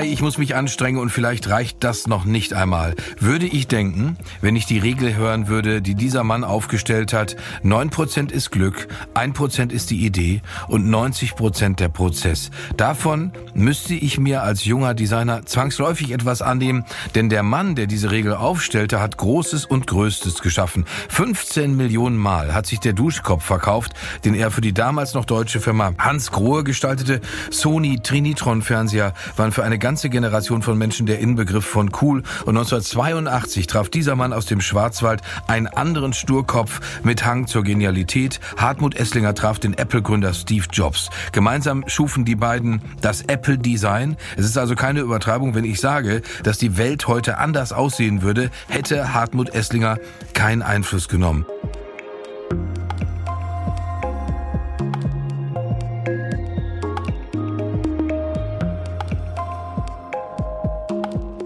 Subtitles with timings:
[0.00, 2.94] Kai, ich muss mich anstrengen und vielleicht reicht das noch nicht einmal.
[3.18, 8.32] Würde ich denken, wenn ich die Regel hören würde, die dieser Mann aufgestellt hat, 9%
[8.32, 12.50] ist Glück, 1% ist die Idee und 90% der Prozess.
[12.78, 18.10] Davon müsste ich mir als junger Designer zwangsläufig etwas annehmen, denn der Mann, der diese
[18.10, 20.86] Regel aufstellte, hat Großes und Größtes geschaffen.
[21.10, 23.92] 15 Millionen Mal hat sich der Duschkopf verkauft,
[24.24, 27.20] den er für die damals noch deutsche Firma Hans Grohe gestaltete.
[27.50, 32.56] Sony Trinitron Fernseher waren für eine ganze Generation von Menschen der Inbegriff von cool und
[32.56, 38.38] 1982 traf dieser Mann aus dem Schwarzwald einen anderen Sturkopf mit Hang zur Genialität.
[38.56, 41.10] Hartmut Esslinger traf den Apple-Gründer Steve Jobs.
[41.32, 44.16] Gemeinsam schufen die beiden das Apple-Design.
[44.36, 48.50] Es ist also keine Übertreibung, wenn ich sage, dass die Welt heute anders aussehen würde,
[48.68, 49.98] hätte Hartmut Esslinger
[50.34, 51.44] keinen Einfluss genommen.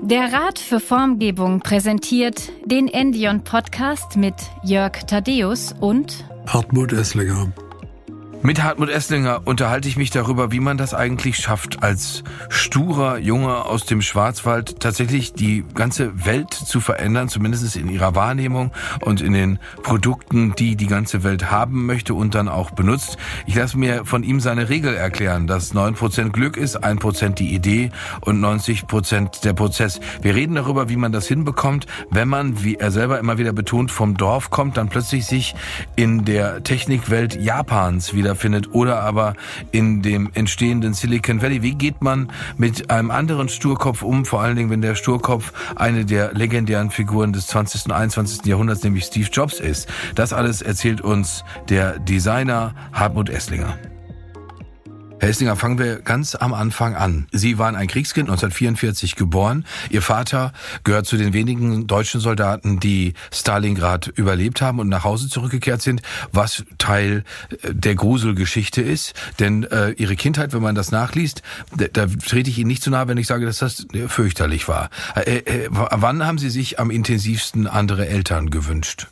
[0.07, 7.51] Der Rat für Formgebung präsentiert den Endion Podcast mit Jörg Thaddeus und Hartmut Esslinger.
[8.47, 13.64] Mit Hartmut Esslinger unterhalte ich mich darüber, wie man das eigentlich schafft, als sturer Junge
[13.64, 18.70] aus dem Schwarzwald tatsächlich die ganze Welt zu verändern, zumindest in ihrer Wahrnehmung
[19.01, 23.17] und in den Produkten, die die ganze Welt haben möchte und dann auch benutzt.
[23.47, 27.92] Ich lasse mir von ihm seine Regel erklären, dass 9% Glück ist, 1% die Idee
[28.20, 30.01] und 90% der Prozess.
[30.20, 33.91] Wir reden darüber, wie man das hinbekommt, wenn man, wie er selber immer wieder betont,
[33.91, 35.55] vom Dorf kommt, dann plötzlich sich
[35.97, 39.35] in der Technikwelt Japans wieder wiederfindet oder aber
[39.71, 41.63] in dem entstehenden Silicon Valley.
[41.63, 46.05] Wie geht man mit einem anderen Sturkopf um, vor allen Dingen, wenn der Sturkopf eine
[46.05, 47.87] der legendären Figuren des 20.
[47.87, 48.45] und 21.
[48.47, 49.89] Jahrhunderts, nämlich Steve Jobs ist?
[50.15, 53.79] Das alles erzählt uns der Designer Hartmut Esslinger.
[55.25, 57.27] Herr Essinger, fangen wir ganz am Anfang an.
[57.33, 59.64] Sie waren ein Kriegskind, 1944 geboren.
[59.89, 60.52] Ihr Vater
[60.85, 66.02] gehört zu den wenigen deutschen Soldaten, die Stalingrad überlebt haben und nach Hause zurückgekehrt sind,
[66.33, 67.24] was Teil
[67.63, 69.14] äh, der Gruselgeschichte ist.
[69.39, 71.40] Denn äh, Ihre Kindheit, wenn man das nachliest,
[71.74, 74.68] da, da trete ich Ihnen nicht zu nahe, wenn ich sage, dass das äh, fürchterlich
[74.68, 74.90] war.
[75.14, 79.07] Äh, äh, wann haben Sie sich am intensivsten andere Eltern gewünscht?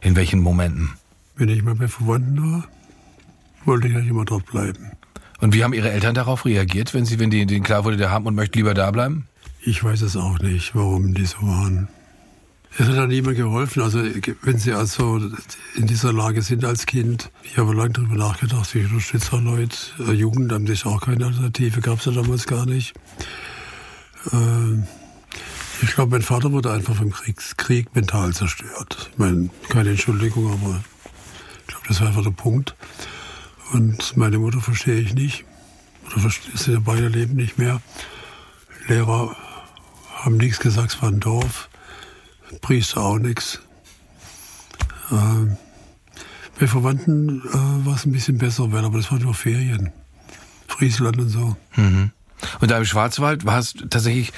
[0.00, 0.94] In welchen Momenten?
[1.36, 2.64] Wenn ich mal bei Verwandten war,
[3.66, 4.92] wollte ich ja immer dort bleiben.
[5.40, 8.34] Und wie haben Ihre Eltern darauf reagiert, wenn sie, wenn denen klar wurde, der Hartmut
[8.34, 9.26] möchte lieber da bleiben?
[9.62, 11.88] Ich weiß es auch nicht, warum die so waren.
[12.76, 13.82] Es hat dann niemand geholfen.
[13.82, 14.02] Also
[14.42, 15.20] wenn Sie also
[15.74, 19.76] in dieser Lage sind als Kind, ich habe lange darüber nachgedacht, ich unterstütze Leute.
[19.98, 22.94] Äh, Jugendamt ist auch keine Alternative, gab es ja damals gar nicht.
[24.32, 24.82] Äh,
[25.80, 29.10] ich glaube, mein Vater wurde einfach vom Krieg, Krieg mental zerstört.
[29.12, 30.80] Ich meine, keine Entschuldigung, aber
[31.60, 32.74] ich glaube, das war einfach der Punkt.
[33.72, 35.44] Und meine Mutter verstehe ich nicht.
[36.16, 37.80] Oder sind ja beide leben nicht mehr.
[38.86, 39.36] Lehrer
[40.14, 41.68] haben nichts gesagt, es war ein Dorf.
[42.60, 43.60] Priester auch nichts.
[45.10, 45.56] Ähm,
[46.58, 49.92] bei Verwandten äh, war es ein bisschen besser, weil, aber das waren nur Ferien.
[50.66, 51.56] Friesland und so.
[51.76, 52.10] Mhm.
[52.60, 54.32] Und da im Schwarzwald war es tatsächlich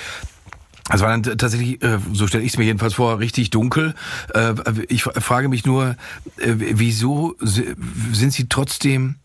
[0.93, 3.95] es war dann tatsächlich, äh, so stelle ich es mir jedenfalls vor, richtig dunkel.
[4.35, 4.55] Äh,
[4.89, 5.97] ich frage mich nur,
[6.39, 9.17] äh, wieso sind Sie trotzdem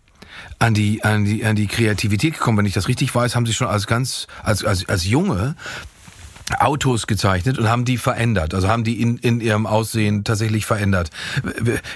[0.59, 2.57] an die, an die, an die Kreativität gekommen.
[2.57, 5.55] Wenn ich das richtig weiß, haben Sie schon als ganz, als, als, als Junge
[6.59, 11.09] Autos gezeichnet und haben die verändert, also haben die in, in ihrem Aussehen tatsächlich verändert.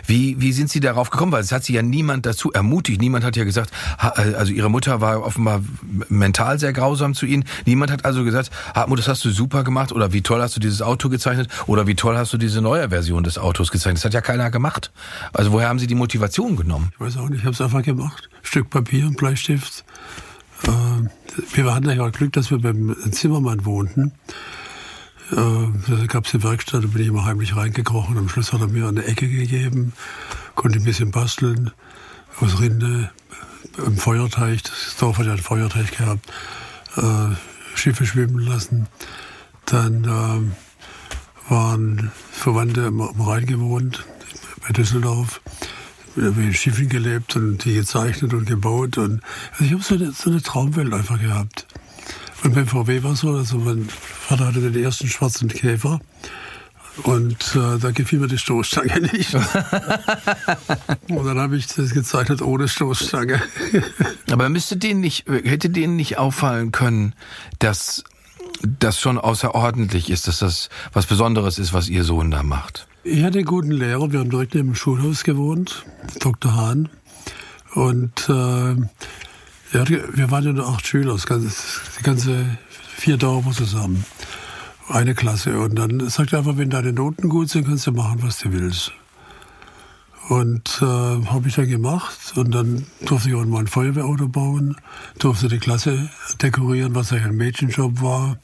[0.06, 1.32] Wie, wie sind Sie darauf gekommen?
[1.32, 3.00] Weil es hat Sie ja niemand dazu ermutigt.
[3.00, 5.62] Niemand hat ja gesagt, also Ihre Mutter war offenbar
[6.10, 7.46] mental sehr grausam zu Ihnen.
[7.66, 10.60] Niemand hat also gesagt, Hartmut, das hast du super gemacht oder wie toll hast du
[10.60, 13.98] dieses Auto gezeichnet oder wie toll hast du diese neue Version des Autos gezeichnet.
[13.98, 14.92] Das hat ja keiner gemacht.
[15.34, 16.90] Also woher haben Sie die Motivation genommen?
[16.94, 18.30] Ich weiß auch nicht, ich habe es einfach gemacht.
[18.42, 19.84] Stück Papier und Bleistift
[20.64, 20.70] äh,
[21.54, 24.14] wir hatten ja Glück, dass wir beim Zimmermann wohnten.
[25.32, 28.18] Äh, da gab es eine Werkstatt, da bin ich immer heimlich reingekrochen.
[28.18, 29.94] Am Schluss hat er mir eine Ecke gegeben,
[30.56, 31.72] konnte ein bisschen basteln
[32.40, 33.12] aus Rinde,
[33.86, 34.64] im Feuerteich.
[34.64, 36.26] Das Dorf hat ja einen Feuerteich gehabt.
[36.96, 37.36] Äh,
[37.75, 38.88] Schiffe schwimmen lassen.
[39.66, 44.06] Dann äh, waren Verwandte im Rhein gewohnt,
[44.62, 45.42] bei Düsseldorf
[46.16, 48.98] in Schiffen gelebt und die gezeichnet und gebaut.
[48.98, 49.22] Und
[49.52, 51.68] also ich habe so eine, so eine Traumwelt einfach gehabt.
[52.44, 56.00] Und beim VW war es so, also mein Vater hatte den ersten schwarzen Käfer.
[57.04, 59.34] Und äh, da gefiel mir die Stoßstange nicht.
[59.34, 59.46] und
[61.26, 63.42] dann habe ich das gezeichnet ohne Stoßstange.
[64.32, 67.14] Aber müsste denen nicht, hätte denen nicht auffallen können,
[67.60, 68.04] dass
[68.62, 72.88] das schon außerordentlich ist, dass das was Besonderes ist, was ihr Sohn da macht?
[73.12, 74.12] Ich hatte einen guten Lehrer.
[74.12, 75.84] Wir haben direkt dem Schulhaus gewohnt,
[76.20, 76.56] Dr.
[76.56, 76.90] Hahn.
[77.74, 78.76] Und äh,
[79.72, 81.14] wir waren ja nur acht Schüler.
[81.14, 81.50] Das ganze,
[81.98, 82.46] die ganze
[82.96, 84.06] vier Dorfer zusammen.
[84.90, 85.60] Eine Klasse.
[85.60, 88.52] Und dann sagt er einfach, wenn deine Noten gut sind, kannst du machen, was du
[88.52, 88.92] willst.
[90.28, 92.34] Und äh, habe ich dann gemacht.
[92.36, 94.78] Und dann durfte ich auch mal ein Feuerwehrauto bauen,
[95.18, 96.12] durfte die Klasse
[96.44, 98.38] dekorieren, was eigentlich ein Mädchenjob war.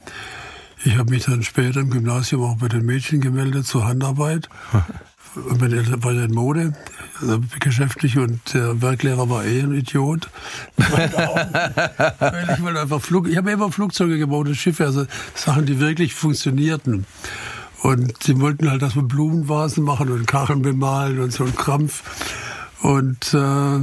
[0.86, 4.50] Ich habe mich dann später im Gymnasium auch bei den Mädchen gemeldet zur Handarbeit.
[5.36, 6.74] Und meine Eltern waren in Mode,
[7.20, 10.30] also geschäftlich, und der Werklehrer war eh ein Idiot.
[10.78, 10.88] ich
[12.64, 17.06] wollte einfach Flug, ich habe immer Flugzeuge gebaut und Schiffe, also Sachen, die wirklich funktionierten.
[17.81, 22.04] Und sie wollten halt, dass wir Blumenvasen machen und Kacheln bemalen und so ein Krampf.
[22.81, 23.80] Und äh,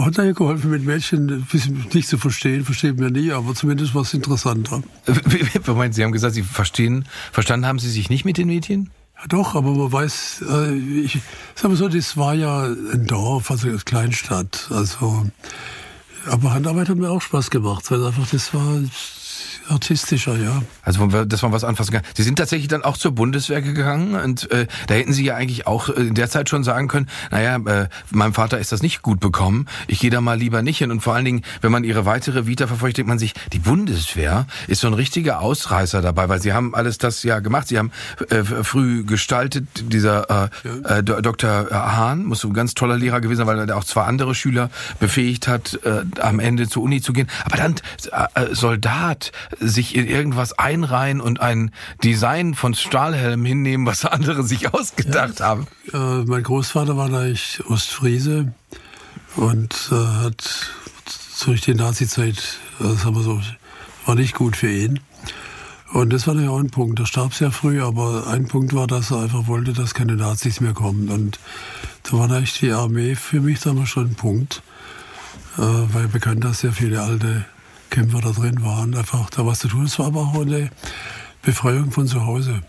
[0.00, 1.46] hat er geholfen, mit Mädchen
[1.92, 4.82] nicht zu verstehen, verstehen wir nie, aber zumindest was interessanter.
[5.66, 8.90] Moment, Sie haben gesagt, Sie verstehen, verstanden haben Sie sich nicht mit den Mädchen?
[9.16, 11.20] Ja, doch, aber man weiß, äh, ich
[11.54, 15.26] sag mal so, das war ja ein Dorf, also eine Kleinstadt, also,
[16.26, 18.80] aber Handarbeit hat mir auch Spaß gemacht, weil einfach das war
[19.68, 20.62] artistischer, ja.
[20.82, 22.02] Also, dass man was anfassen kann.
[22.14, 25.66] Sie sind tatsächlich dann auch zur Bundeswehr gegangen und äh, da hätten Sie ja eigentlich
[25.66, 29.02] auch äh, in der Zeit schon sagen können, naja, äh, meinem Vater ist das nicht
[29.02, 30.90] gut bekommen, ich gehe da mal lieber nicht hin.
[30.90, 34.46] Und vor allen Dingen, wenn man Ihre weitere Vita verfolgt, denkt man sich, die Bundeswehr
[34.68, 37.68] ist so ein richtiger Ausreißer dabei, weil Sie haben alles das ja gemacht.
[37.68, 37.92] Sie haben
[38.30, 41.68] äh, früh gestaltet, dieser äh, äh, Dr.
[41.70, 44.70] Hahn muss so ein ganz toller Lehrer gewesen sein, weil er auch zwei andere Schüler
[45.00, 47.28] befähigt hat, äh, am Ende zur Uni zu gehen.
[47.44, 47.74] Aber dann
[48.34, 51.70] äh, Soldat, sich in irgendwas einreihen und ein
[52.02, 55.66] Design von Stahlhelm hinnehmen, was andere sich ausgedacht ja, haben.
[55.92, 58.52] Äh, mein Großvater war eigentlich Ostfriese
[59.36, 60.70] und äh, hat
[61.44, 63.40] durch die Nazi-Zeit, äh, sagen wir so,
[64.06, 65.00] war nicht gut für ihn.
[65.92, 66.98] Und das war ja auch ein Punkt.
[67.00, 70.60] Er starb sehr früh, aber ein Punkt war, dass er einfach wollte, dass keine Nazis
[70.60, 71.10] mehr kommen.
[71.10, 71.38] Und
[72.04, 74.62] da war eigentlich die Armee für mich damals schon ein Punkt,
[75.58, 77.44] äh, weil bekannt, dass sehr viele alte
[77.92, 79.84] Kämpfer da drin waren, einfach da was zu tun.
[79.84, 80.70] Es war aber auch eine
[81.42, 82.62] Befreiung von zu Hause.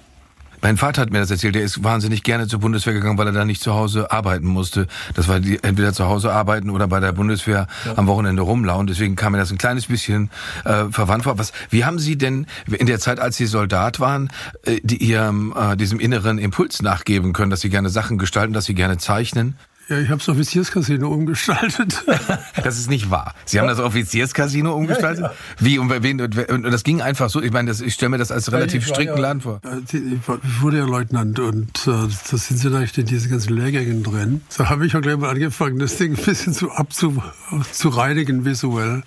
[0.61, 1.55] Mein Vater hat mir das erzählt.
[1.55, 4.87] Der ist wahnsinnig gerne zur Bundeswehr gegangen, weil er da nicht zu Hause arbeiten musste.
[5.13, 7.97] Das war die, entweder zu Hause arbeiten oder bei der Bundeswehr ja.
[7.97, 8.85] am Wochenende rumlauen.
[8.85, 10.29] Deswegen kam mir das ein kleines bisschen
[10.65, 11.37] äh, verwandt vor.
[11.37, 14.29] Was, wie haben Sie denn in der Zeit, als Sie Soldat waren,
[14.65, 18.65] äh, die, Ihrem äh, diesem inneren Impuls nachgeben können, dass Sie gerne Sachen gestalten, dass
[18.65, 19.55] Sie gerne zeichnen?
[19.89, 22.05] Ja, ich habe das Offizierscasino umgestaltet.
[22.63, 23.35] das ist nicht wahr.
[23.45, 25.23] Sie haben das Offizierscasino umgestaltet?
[25.23, 25.35] Ja, ja.
[25.59, 27.41] Wie und, wen, und, und, das ging einfach so.
[27.41, 29.59] Ich meine, das, ich stelle mir das als relativ strikten Laden vor.
[29.91, 32.07] Ich wurde ja Leutnant und äh, da
[32.37, 34.41] sind sie leicht in diesen ganzen Lehrgängen drin.
[34.57, 39.03] Da habe ich auch gleich mal angefangen, das Ding ein bisschen zu abzureinigen visuell.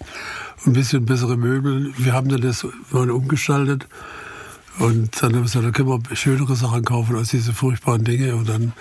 [0.67, 1.93] Ein bisschen bessere Möbel.
[1.97, 3.87] Wir haben dann das mal umgestaltet.
[4.79, 8.37] Und dann haben wir gesagt, da können wir schönere Sachen kaufen als diese furchtbaren Dinge.
[8.37, 8.73] Und dann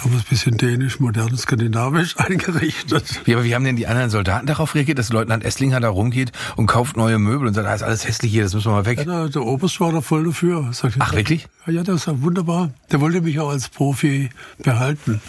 [0.00, 3.20] haben wir es ein bisschen dänisch, modern, skandinavisch eingerichtet.
[3.24, 6.32] Wie, aber wie haben denn die anderen Soldaten darauf reagiert, dass Leutnant Esslinger da rumgeht
[6.56, 8.86] und kauft neue Möbel und sagt, das ist alles hässlich hier, das müssen wir mal
[8.86, 9.06] weg?
[9.06, 10.72] Ja, der Oberst war da voll dafür.
[10.72, 11.46] Sagt, Ach, wirklich?
[11.66, 12.70] Ja, das war wunderbar.
[12.90, 15.20] Der wollte mich auch als Profi behalten.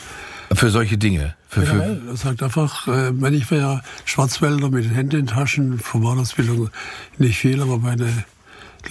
[0.54, 1.36] Für solche Dinge?
[1.48, 5.20] Für, ja, für er sagt einfach, äh, wenn ich war ja Schwarzwälder mit den Händen
[5.22, 6.70] in Taschen, Formalausbildung
[7.18, 8.26] nicht viel, aber meine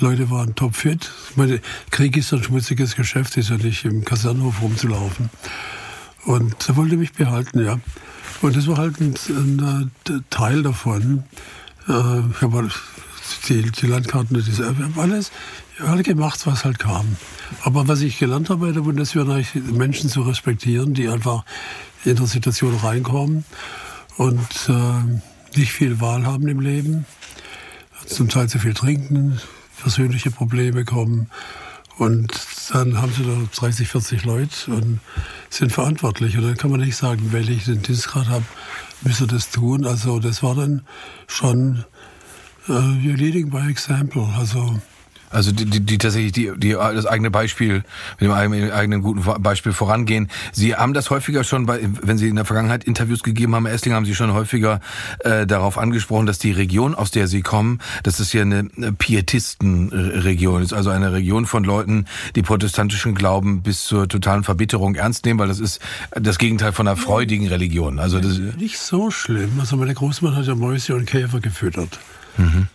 [0.01, 1.11] Leute waren topfit.
[1.31, 1.61] Ich meine,
[1.91, 5.31] Krieg ist ein schmutziges Geschäft, ist ja nicht im Kasernhof rumzulaufen.
[6.25, 7.79] Und er wollte mich behalten, ja.
[8.43, 11.25] Und das war halt ein, ein, ein Teil davon.
[11.89, 12.71] Äh, ich habe
[13.49, 15.31] die, die Landkarten, das, wir haben alles,
[15.79, 17.17] alle gemacht, was halt kam.
[17.63, 19.25] Aber was ich gelernt habe bei der Bundeswehr,
[19.73, 21.45] Menschen zu respektieren, die einfach
[22.05, 23.45] in der Situation reinkommen
[24.17, 27.07] und äh, nicht viel Wahl haben im Leben,
[28.07, 29.41] zum Teil zu viel trinken,
[29.85, 31.29] persönliche Probleme kommen.
[31.99, 32.33] Und
[32.73, 35.01] dann haben sie da 30, 40 Leute und
[35.51, 36.37] sind verantwortlich.
[36.39, 38.45] Und dann kann man nicht sagen, weil ich den Dienstgrad habe,
[39.03, 39.85] müssen das tun.
[39.87, 40.83] Also das war dann
[41.27, 41.85] schon
[42.67, 44.27] äh, you're leading by example.
[44.39, 44.81] Also
[45.35, 47.85] also die, die, die tatsächlich die, die das eigene Beispiel
[48.19, 50.29] mit dem eigenen, eigenen guten Beispiel vorangehen.
[50.53, 53.75] Sie haben das häufiger schon, bei, wenn Sie in der Vergangenheit Interviews gegeben haben, Herr
[53.75, 54.81] Essling, haben Sie schon häufiger
[55.21, 58.65] äh, darauf angesprochen, dass die Region, aus der Sie kommen, dass es hier eine
[58.97, 65.25] Pietistenregion ist, also eine Region von Leuten, die protestantischen Glauben bis zur totalen Verbitterung ernst
[65.25, 65.81] nehmen, weil das ist
[66.13, 67.99] das Gegenteil von einer freudigen Religion.
[67.99, 69.59] Also das nicht so schlimm.
[69.59, 71.99] Also meine Großmutter hat ja Mäuse und Käfer gefüttert.
[72.37, 72.69] Mhm.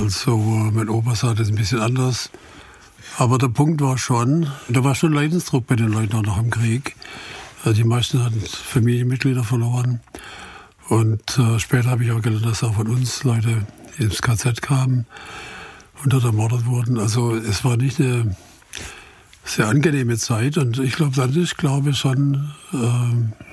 [0.00, 2.30] Also mein Opa sah das ein bisschen anders.
[3.18, 6.50] Aber der Punkt war schon, da war schon Leidensdruck bei den Leuten auch noch im
[6.50, 6.96] Krieg.
[7.64, 10.00] Also die meisten hatten Familienmitglieder verloren.
[10.88, 13.66] Und äh, später habe ich auch gelernt, dass auch von uns Leute
[13.98, 15.06] ins KZ kamen
[16.02, 16.98] und dort ermordet wurden.
[16.98, 18.34] Also es war nicht eine
[19.44, 20.58] sehr angenehme Zeit.
[20.58, 23.51] Und ich glaube, dann ist, glaube ich, schon äh,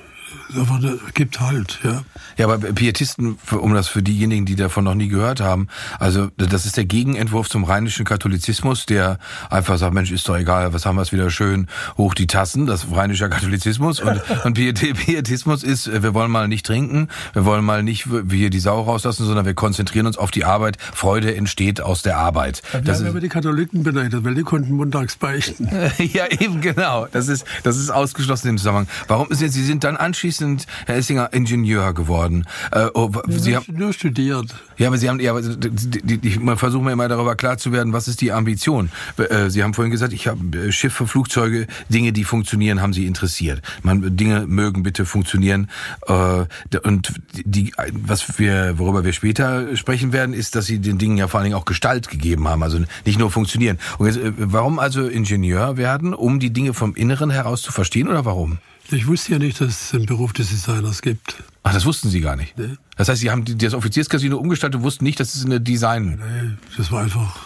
[0.56, 2.02] aber gibt halt, ja.
[2.36, 6.66] Ja, aber Pietisten, um das für diejenigen, die davon noch nie gehört haben, also das
[6.66, 9.18] ist der Gegenentwurf zum rheinischen Katholizismus, der
[9.50, 12.66] einfach sagt, Mensch, ist doch egal, was haben wir es wieder schön, hoch die Tassen,
[12.66, 17.82] das rheinischer Katholizismus und, und Pietismus ist, wir wollen mal nicht trinken, wir wollen mal
[17.82, 20.78] nicht hier die Sau rauslassen, sondern wir konzentrieren uns auf die Arbeit.
[20.94, 22.62] Freude entsteht aus der Arbeit.
[22.72, 25.68] Ja, wir das haben ist, aber die Katholiken beneidet, weil die konnten montags beichten.
[25.98, 27.06] ja, eben genau.
[27.12, 28.88] Das ist, das ist ausgeschlossen im Zusammenhang.
[29.08, 30.39] Warum sind Sie sind dann anschließend,
[30.86, 32.46] Herr Essinger, Ingenieur geworden?
[32.72, 34.54] Äh, oh, Sie haben nur studiert.
[34.76, 38.08] Ja, aber Sie haben, ja, die, man versucht mir immer darüber klar zu werden, was
[38.08, 38.90] ist die Ambition?
[39.16, 43.06] Äh, Sie haben vorhin gesagt, ich habe äh, Schiffe, Flugzeuge, Dinge, die funktionieren, haben Sie
[43.06, 43.62] interessiert.
[43.82, 45.70] Man, Dinge mögen bitte funktionieren.
[46.06, 46.44] Äh,
[46.82, 51.28] und die, was wir, worüber wir später sprechen werden, ist, dass Sie den Dingen ja
[51.28, 53.78] vor allen Dingen auch Gestalt gegeben haben, also nicht nur funktionieren.
[53.98, 58.24] Und jetzt, warum also Ingenieur werden, um die Dinge vom Inneren heraus zu verstehen oder
[58.24, 58.58] warum?
[58.92, 61.42] Ich wusste ja nicht, dass es einen Beruf des Designers gibt.
[61.62, 62.58] Ach, das wussten Sie gar nicht?
[62.58, 62.76] Nee.
[62.96, 66.18] Das heißt, Sie haben das Offizierscasino umgestaltet und wussten nicht, dass es eine Design...
[66.18, 67.36] Nee, das war einfach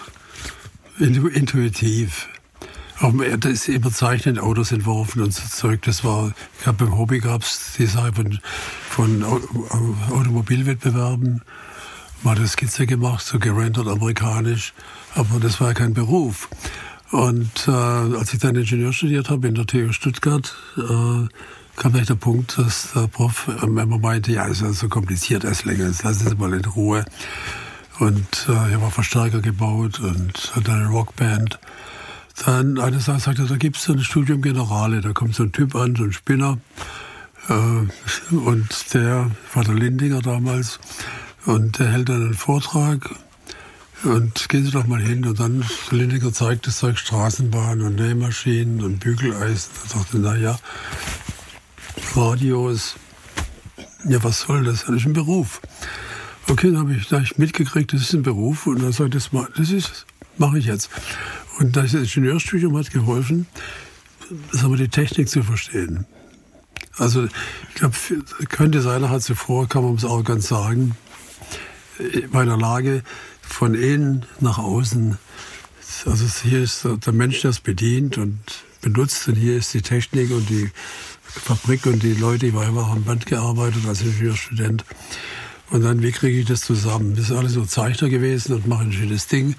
[0.98, 2.28] intuitiv.
[3.00, 5.82] Auch das ist überzeichnet Autos entworfen und so Zeug.
[5.82, 8.38] Das war, ich habe beim Hobby gab es Sache von,
[8.88, 9.24] von
[10.10, 11.42] Automobilwettbewerben.
[12.22, 14.72] Mal eine Skizze gemacht, so gerendert amerikanisch.
[15.14, 16.48] Aber das war kein Beruf.
[17.14, 21.28] Und äh, als ich dann Ingenieur studiert habe in der TU Stuttgart, äh,
[21.76, 25.84] kam gleich der Punkt, dass der Prof immer meinte, ja, ist ja so kompliziert, Esslinge,
[25.84, 27.04] jetzt lassen Sie mal in Ruhe.
[28.00, 31.60] Und äh, ich habe Verstärker gebaut und hatte eine Rockband.
[32.44, 35.52] Dann eines Tages sagte er, da gibt es ein Studium Generale, da kommt so ein
[35.52, 36.58] Typ an, so ein Spinner.
[37.48, 40.80] Äh, und der war der Lindinger damals.
[41.46, 43.08] Und der hält dann einen Vortrag
[44.04, 45.24] und gehen Sie doch mal hin.
[45.26, 49.70] Und dann, Lindiger zeigt das Zeug Straßenbahn und Nähmaschinen und Bügeleisen.
[49.88, 50.58] Da dachte ich, naja,
[52.14, 52.96] Radios,
[54.08, 54.84] ja, was soll das?
[54.84, 55.60] Das ist ein Beruf.
[56.48, 58.66] Okay, dann habe ich, da ich mitgekriegt, das ist ein Beruf.
[58.66, 60.06] Und dann sagt das, das ist,
[60.36, 60.90] mache ich jetzt.
[61.58, 63.46] Und das Ingenieurstudium hat geholfen,
[64.62, 66.06] aber die Technik zu verstehen.
[66.96, 67.96] Also, ich glaube,
[68.48, 70.96] kein Designer hat zuvor, kann man es auch ganz sagen,
[72.30, 73.02] bei der Lage,
[73.46, 75.18] von innen nach außen.
[76.06, 78.38] Also hier ist der Mensch, der es bedient und
[78.80, 80.70] benutzt und hier ist die Technik und die
[81.22, 84.84] Fabrik und die Leute, die haben am Band gearbeitet als Ingenieurstudent.
[85.70, 87.16] Und dann, wie kriege ich das zusammen?
[87.16, 89.56] Das ist alles nur Zeichner gewesen und machen ein schönes Ding.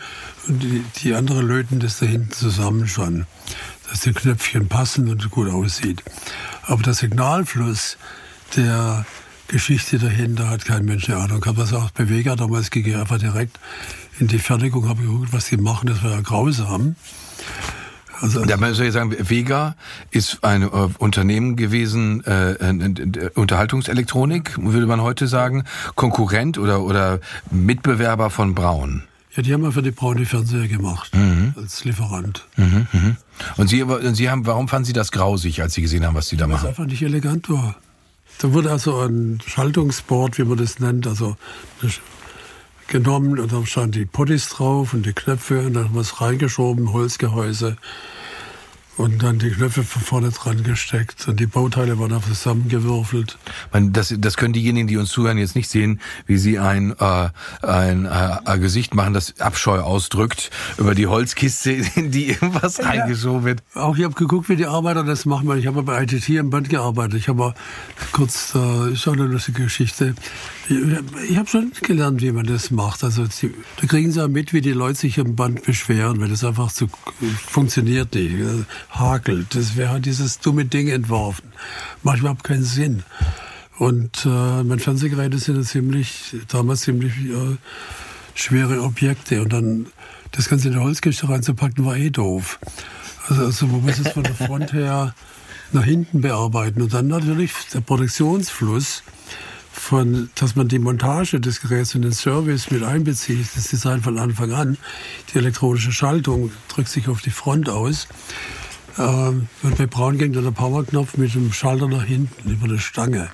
[0.47, 3.25] Und die, die anderen löten das da hinten zusammen schon,
[3.89, 6.03] dass die Knöpfchen passen und gut aussieht.
[6.63, 7.97] Aber der Signalfluss,
[8.55, 9.05] der
[9.47, 11.39] Geschichte dahinter hat kein Mensch eine Ahnung.
[11.41, 13.59] Ich habe das auch bei Vega damals gegeben, einfach direkt
[14.19, 16.95] in die Fertigung, habe geguckt, was die machen, das war ja grausam.
[18.21, 19.75] Also, da muss ich sagen, Vega
[20.09, 20.67] ist ein äh,
[20.99, 27.19] Unternehmen gewesen, äh, äh, Unterhaltungselektronik, würde man heute sagen, Konkurrent oder, oder
[27.51, 29.03] Mitbewerber von Braun.
[29.35, 31.53] Ja, die haben ja für die Braun die Fernseher gemacht, mhm.
[31.57, 32.45] als Lieferant.
[32.55, 33.15] Mhm, mh.
[33.57, 33.83] Und Sie,
[34.13, 36.63] Sie haben, warum fanden Sie das grausig, als Sie gesehen haben, was Sie da machen?
[36.63, 37.75] Weil es einfach nicht elegant war.
[38.39, 41.37] Da wurde also ein Schaltungsboard, wie man das nennt, also
[42.87, 46.21] genommen und da standen die Potties drauf und die Knöpfe und dann haben wir es
[46.21, 47.77] reingeschoben, Holzgehäuse
[48.97, 53.37] und dann die Knöpfe von vorne dran gesteckt und die Bauteile waren einfach zusammengewürfelt.
[53.73, 57.29] Man, das, das können diejenigen, die uns zuhören, jetzt nicht sehen, wie sie ein, äh,
[57.61, 62.85] ein äh, Gesicht machen, das Abscheu ausdrückt über die Holzkiste, in die irgendwas ja.
[62.85, 63.63] reingeschoben wird.
[63.73, 65.57] Auch ich habe geguckt, wie die Arbeiter das machen.
[65.57, 67.15] Ich habe bei ITT im Band gearbeitet.
[67.15, 67.53] Ich habe
[68.11, 70.15] kurz, äh, ist auch eine lustige Geschichte.
[70.67, 73.03] Ich, habe schon gelernt, wie man das macht.
[73.03, 76.43] Also da kriegen sie ja mit, wie die Leute sich am Band beschweren, wenn das
[76.43, 76.87] einfach zu
[77.47, 78.33] funktioniert nicht
[78.89, 79.53] hakelt.
[79.53, 81.51] Das wäre halt dieses dumme Ding entworfen.
[82.01, 83.03] Macht überhaupt keinen Sinn.
[83.77, 87.57] Und äh, mein Fernsehgeräte sind ziemlich, damals ziemlich äh,
[88.33, 89.41] schwere Objekte.
[89.41, 89.87] Und dann
[90.31, 92.59] das Ganze in die Holzkiste reinzupacken, war eh doof.
[93.27, 95.13] Also, also man muss es von der Front her
[95.73, 96.81] nach hinten bearbeiten.
[96.81, 99.03] Und dann natürlich der Produktionsfluss
[99.75, 104.17] von, dass man die Montage des Geräts und den Service mit einbezieht, das Design von
[104.17, 104.77] Anfang an.
[105.33, 108.07] Die elektronische Schaltung drückt sich auf die Front aus.
[108.97, 112.79] Ähm, und bei Braun ging dann der Powerknopf mit dem Schalter nach hinten über eine
[112.79, 113.29] Stange.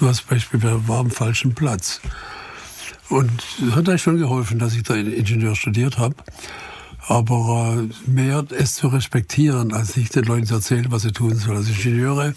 [0.00, 2.00] Du hast beispielsweise war am falschen Platz.
[3.08, 3.30] Und
[3.60, 6.16] das hat eigentlich schon geholfen, dass ich da Ingenieur studiert habe.
[7.06, 11.36] Aber äh, mehr es zu respektieren, als nicht den Leuten zu erzählen, was sie tun
[11.36, 11.58] sollen.
[11.58, 12.34] Also Ingenieure,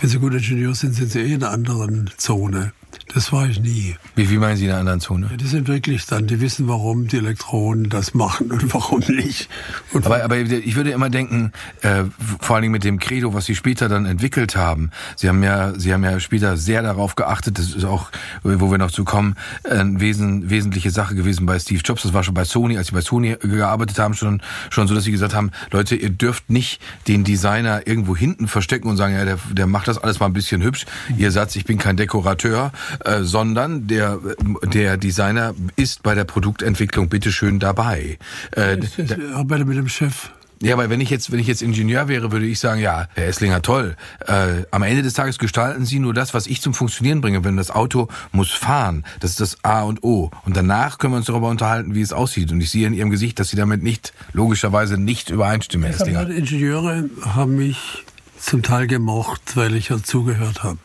[0.00, 2.72] wenn sie gut Ingenieur sind, sind sie eh in einer anderen Zone.
[3.14, 3.96] Das war ich nie.
[4.14, 5.28] Wie, wie meinen Sie in einer anderen Zone?
[5.30, 9.48] Ja, die sind wirklich dann, die wissen, warum die Elektronen das machen und warum nicht.
[9.92, 11.52] Und aber, aber ich würde immer denken,
[11.82, 12.04] äh,
[12.40, 14.90] vor allen Dingen mit dem Credo, was Sie später dann entwickelt haben.
[15.16, 17.58] Sie haben ja, Sie haben ja später sehr darauf geachtet.
[17.58, 18.10] Das ist auch,
[18.42, 22.02] wo wir noch zu kommen, eine wesen, wesentliche Sache gewesen bei Steve Jobs.
[22.02, 25.04] Das war schon bei Sony, als Sie bei Sony gearbeitet haben, schon schon so, dass
[25.04, 29.24] Sie gesagt haben, Leute, ihr dürft nicht den Designer irgendwo hinten verstecken und sagen, ja,
[29.24, 30.86] der, der macht das alles mal ein bisschen hübsch.
[31.16, 32.72] Ihr sagt, ich bin kein Dekorateur
[33.04, 34.18] äh, sondern der,
[34.64, 38.18] der Designer ist bei der Produktentwicklung bitteschön dabei.
[38.56, 40.30] Äh, ich arbeite mit dem Chef.
[40.62, 43.26] Ja, aber wenn ich jetzt, wenn ich jetzt Ingenieur wäre, würde ich sagen, ja, Herr
[43.26, 43.96] Esslinger, toll.
[44.26, 47.44] Äh, am Ende des Tages gestalten Sie nur das, was ich zum Funktionieren bringe.
[47.44, 50.30] Wenn das Auto muss fahren, das ist das A und O.
[50.44, 52.52] Und danach können wir uns darüber unterhalten, wie es aussieht.
[52.52, 56.28] Und ich sehe in Ihrem Gesicht, dass Sie damit nicht, logischerweise nicht übereinstimmen, Herr Esslinger.
[56.28, 58.04] Ingenieure haben mich
[58.38, 60.78] zum Teil gemocht, weil ich ja zugehört habe.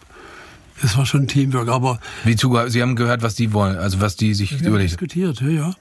[0.82, 2.00] Das war schon Teamwork, aber.
[2.24, 4.90] Wie zu, Sie haben gehört, was die wollen, also was die sich wir überlegen.
[4.90, 5.74] diskutiert, ja.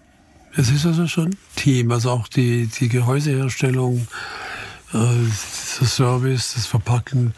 [0.57, 4.07] Es ist also schon Team, also auch die, die Gehäuseherstellung,
[4.93, 7.35] äh, der Service, das Verpacken,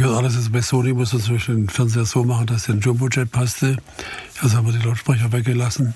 [0.00, 2.80] alles ist bei Sony muss man zum Beispiel den Fernseher so machen, dass der in
[2.80, 3.76] Jumbojet passte.
[4.40, 5.94] Also haben wir die Lautsprecher weggelassen.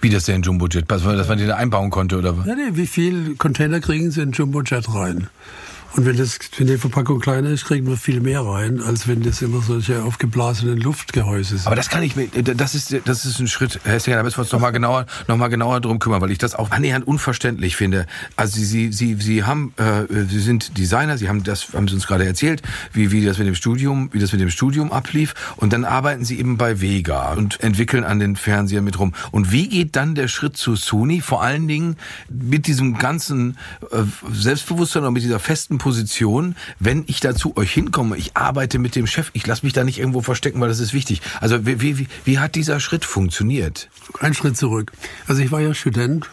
[0.00, 2.46] Wie das der in Jumbojet passt, dass man den da einbauen konnte, oder was?
[2.46, 5.28] Ja, nee, wie viel Container kriegen Sie in Jumbojet rein?
[5.96, 9.22] Und wenn, das, wenn die Verpackung kleiner ist, kriegen wir viel mehr rein, als wenn
[9.22, 11.66] das immer solche aufgeblasenen Luftgehäuse sind.
[11.66, 14.38] Aber das kann ich mir, das ist, das ist ein Schritt, Herr Stenger, da müssen
[14.38, 18.06] wir uns nochmal genauer, noch genauer drum kümmern, weil ich das auch annähernd unverständlich finde.
[18.34, 22.08] Also Sie, Sie, Sie haben, äh, Sie sind Designer, Sie haben das, haben Sie uns
[22.08, 25.34] gerade erzählt, wie, wie das mit dem Studium, wie das mit dem Studium ablief.
[25.56, 29.14] Und dann arbeiten Sie eben bei Vega und entwickeln an den Fernsehern mit rum.
[29.30, 31.20] Und wie geht dann der Schritt zu Sony?
[31.20, 31.96] Vor allen Dingen
[32.28, 33.56] mit diesem ganzen
[33.92, 38.96] äh, Selbstbewusstsein und mit dieser festen Position, wenn ich dazu euch hinkomme, ich arbeite mit
[38.96, 41.20] dem Chef, ich lasse mich da nicht irgendwo verstecken, weil das ist wichtig.
[41.42, 43.90] Also wie, wie, wie hat dieser Schritt funktioniert?
[44.18, 44.92] Ein Schritt zurück.
[45.26, 46.30] Also ich war ja Student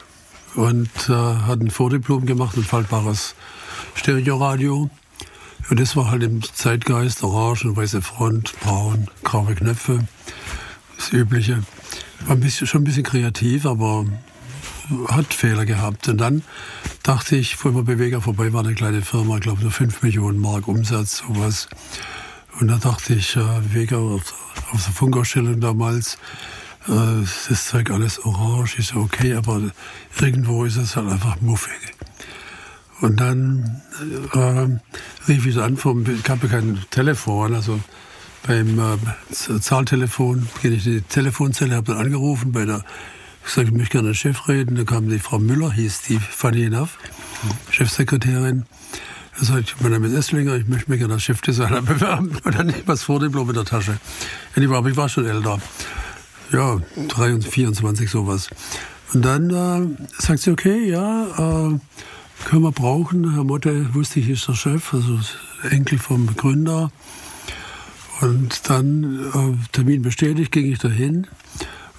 [0.56, 3.36] und äh, hatte ein Vordiplom gemacht, ein faltbares
[3.96, 4.90] Stereoradio.
[5.70, 10.00] Und das war halt im Zeitgeist, orange, weiße Front, braun, graue Knöpfe,
[10.96, 11.62] das Übliche.
[12.22, 14.06] War ein bisschen, schon ein bisschen kreativ, aber
[15.10, 16.08] hat Fehler gehabt.
[16.08, 16.42] Und dann
[17.04, 20.68] dachte ich, mal Beweger vorbei, war eine kleine Firma, ich glaube nur 5 Millionen Mark
[20.68, 21.68] Umsatz, sowas.
[22.60, 24.34] Und da dachte ich, äh, Beweger auf,
[24.72, 26.18] auf der Funkausstellung damals,
[26.88, 29.62] äh, das Zeug alles orange, ist okay, aber
[30.20, 31.80] irgendwo ist es halt einfach muffig.
[33.02, 33.82] Und dann
[34.34, 34.68] äh,
[35.28, 37.80] rief ich an, vom, ich habe kein Telefon, also
[38.46, 42.84] beim äh, Zahltelefon, gehe ich in die Telefonzelle, habe dann angerufen bei der
[43.46, 44.76] ich sagte, ich möchte gerne Chef reden.
[44.76, 46.98] Da kam die Frau Müller, hieß die, funny enough,
[47.72, 48.66] Chefsekretärin.
[49.40, 52.38] Da sagte ich, mein Name ist Esslinger, ich möchte mich gerne als Chefdesigner bewerben.
[52.44, 53.98] Und dann nehme ich was vor Diplom in der Tasche.
[54.56, 55.60] Aber ich war schon älter.
[56.52, 58.50] Ja, 23, 24, sowas.
[59.14, 61.80] Und dann äh, sagt sie, okay, ja, äh,
[62.46, 63.34] können wir brauchen.
[63.34, 65.20] Herr Motte wusste ich, ist der Chef, also
[65.70, 66.92] Enkel vom Gründer.
[68.22, 71.28] Und dann, äh, Termin bestätigt, ging ich dahin.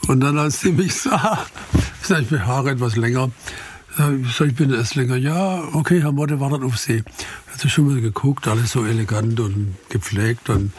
[0.08, 1.46] Und dann, als sie mich sah,
[2.02, 3.30] ich, mir Haare etwas länger,
[4.24, 5.16] ich ich bin Esslinger.
[5.16, 7.04] Ja, okay, Herr Motte wartet auf Sie.
[7.50, 10.48] Hat sie schon mal geguckt, alles so elegant und gepflegt.
[10.48, 10.72] Und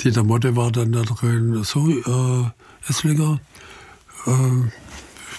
[0.00, 1.64] Dieter Motte war dann da drin.
[1.64, 3.40] So, äh, Esslinger,
[4.26, 4.30] äh,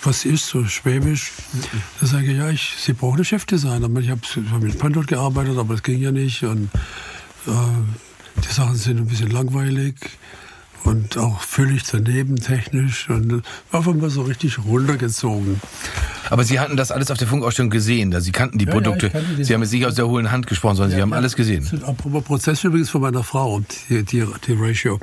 [0.04, 1.32] was ist so schwäbisch?
[2.02, 3.89] Da sage ich, ja, ich, Sie brauchen einen Chefdesigner.
[4.00, 4.22] Ich habe
[4.60, 6.43] mit Pandot gearbeitet, aber das ging ja nicht.
[6.43, 6.69] Und
[7.48, 9.96] äh, die Sachen sind ein bisschen langweilig
[10.84, 15.62] und auch völlig daneben technisch und einfach mal so richtig runtergezogen.
[16.30, 19.12] Aber Sie hatten das alles auf der Funkausstellung gesehen, da Sie kannten die ja, Produkte.
[19.13, 21.13] Ja, die Sie haben es nicht aus der hohlen Hand gesprochen, sondern ja, Sie haben
[21.13, 21.67] alles gesehen.
[21.86, 25.00] Apropos Prozess übrigens von meiner Frau, die, die, die Ratio.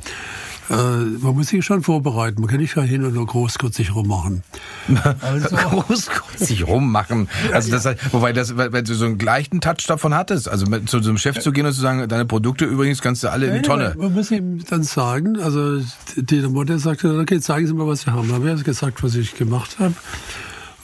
[0.71, 2.41] Äh, man muss sich schon vorbereiten.
[2.41, 4.43] Man kann nicht hin und nur großkotzig rummachen.
[5.21, 5.57] Also.
[5.57, 7.29] großkotzig rummachen.
[7.53, 10.49] Also das, wobei das, weil du so einen gleichen Touch davon hattest.
[10.49, 13.31] Also zu so einem Chef zu gehen und zu sagen, deine Produkte übrigens kannst du
[13.31, 13.95] alle in die Tonne.
[13.99, 15.81] Man muss ihm dann sagen, also
[16.17, 18.29] die Mutter sagte, okay, zeigen Sie mal, was Sie haben.
[18.29, 19.95] Dann habe ich gesagt, was ich gemacht habe.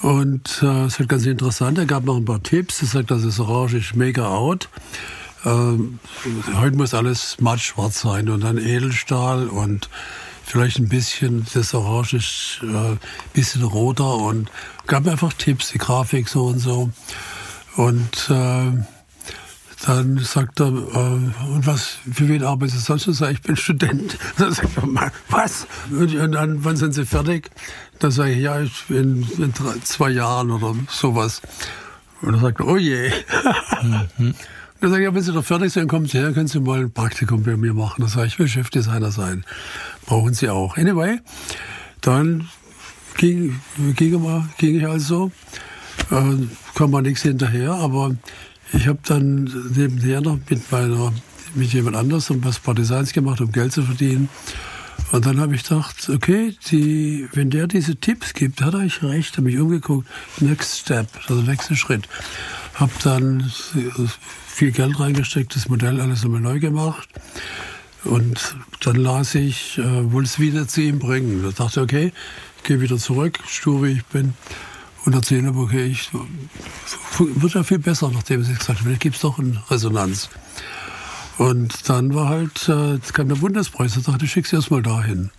[0.03, 1.79] Und äh, es wird ganz interessant.
[1.79, 2.83] Er gab noch ein paar Tipps.
[2.83, 4.69] Er sagt, das ist orange, mega out.
[5.47, 6.01] Ähm,
[6.57, 9.89] heute muss alles mattschwarz sein und dann Edelstahl und
[10.45, 12.97] vielleicht ein bisschen das Orange ist äh,
[13.33, 14.51] bisschen roter und
[14.89, 16.91] gab mir einfach Tipps, die Grafik so und so.
[17.77, 18.73] Und äh,
[19.85, 23.07] dann sagt er, äh, und was, für wen arbeitest du sonst?
[23.07, 24.19] Ich sage, ich bin Student.
[24.39, 25.67] Dann sagt er, was?
[25.91, 27.51] Und dann, wann sind Sie fertig?
[27.99, 31.43] Dann sage ich, ja, ich bin in drei, zwei Jahren oder sowas.
[32.23, 33.13] Und er sagt, oh je.
[34.87, 36.79] Dann sage ich, ja, wenn Sie doch fertig sind, kommen Sie her, können Sie mal
[36.79, 38.03] ein Praktikum bei mir machen.
[38.03, 39.45] Dann sage ich, ich will Chefdesigner sein.
[40.07, 40.77] Brauchen Sie auch.
[40.77, 41.19] Anyway,
[42.03, 42.49] dann
[43.17, 43.61] ging,
[43.97, 45.33] ging, ging ich also,
[46.13, 46.37] äh,
[46.77, 48.15] kam mal nichts hinterher, aber
[48.73, 51.13] ich habe dann nebenher noch mit meiner,
[51.57, 54.29] mit jemand anders ein paar Designs gemacht, um Geld zu verdienen.
[55.11, 59.03] Und dann habe ich gedacht, okay, die, wenn der diese Tipps gibt, hat er eigentlich
[59.03, 60.07] recht, habe mich umgeguckt,
[60.39, 62.09] next step, also nächster Schritt.
[62.75, 63.51] Habe dann
[64.57, 67.07] viel Geld reingesteckt, das Modell alles nochmal neu gemacht.
[68.05, 71.43] Und dann las ich, äh, wollte es wieder zu ihm bringen.
[71.43, 72.13] Da dachte ich, okay,
[72.57, 74.33] ich gehe wieder zurück, stur wie ich bin,
[75.05, 76.11] und erzähle, okay, ich
[77.19, 80.31] wird ja viel besser, nachdem sie gesagt haben, vielleicht gibt es doch eine Resonanz.
[81.37, 85.31] Und dann war halt, äh, kam der Bundespreis, da dachte ich, schick's erst mal dahin.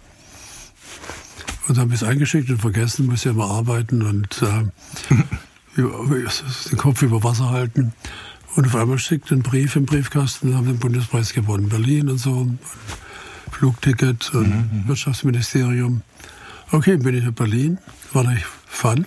[1.67, 5.15] Und dann habe ich es eingeschickt und vergessen, muss ja immer arbeiten und äh,
[6.69, 7.93] den Kopf über Wasser halten.
[8.57, 12.47] Und auf einmal schickt ein Brief im Briefkasten, haben den Bundespreis gewonnen, Berlin und so,
[13.51, 14.79] Flugticket und mhm.
[14.79, 14.87] mhm.
[14.87, 16.01] Wirtschaftsministerium.
[16.71, 17.77] Okay, bin ich in Berlin,
[18.13, 19.05] war nicht fun.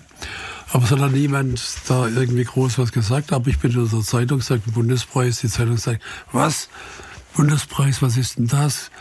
[0.72, 3.32] Aber es hat dann niemand da irgendwie groß was gesagt.
[3.32, 6.68] Aber ich bin in der Zeitung, sagt Bundespreis, die Zeitung sagt, was?
[7.34, 8.92] Bundespreis, was ist denn das?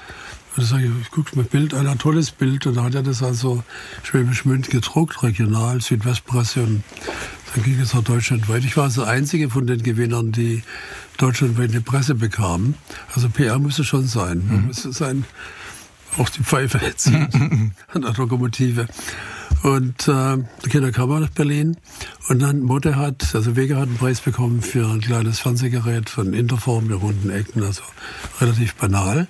[0.55, 2.65] Und dann sage ich, ich gucke mir Bild an, ein tolles Bild.
[2.65, 3.63] Und da hat er das also
[4.01, 6.63] Schwäbisch Münd gedruckt, regional, Südwestpresse.
[6.63, 6.83] Und
[7.53, 8.63] dann ging es auch deutschlandweit.
[8.63, 10.63] Ich war also der einzige von den Gewinnern, die
[11.17, 12.75] deutschlandweit eine Presse bekamen.
[13.13, 14.43] Also PR müsste schon sein.
[14.45, 14.67] Mhm.
[14.67, 15.25] Müsste sein,
[16.17, 18.87] auch die Pfeife jetzt an der Lokomotive.
[19.63, 21.77] Und äh, die Kinder kamen nach Berlin
[22.29, 26.33] und dann Mutter hat, also Wege hat einen Preis bekommen für ein kleines Fernsehgerät von
[26.33, 27.81] Interform mit runden Ecken, also
[28.39, 29.27] relativ banal.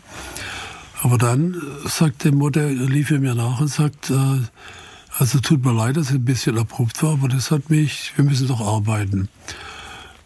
[1.01, 4.39] Aber dann sagte Mutter, lief er mir nach und sagt, äh,
[5.19, 8.23] also tut mir leid, dass es ein bisschen abrupt war, aber das hat mich, wir
[8.23, 9.27] müssen doch arbeiten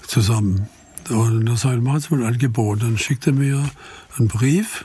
[0.06, 0.68] zusammen.
[1.10, 2.84] Und machen Sie mal ein Angebot.
[2.84, 3.70] Dann schickte er mir
[4.18, 4.84] einen Brief,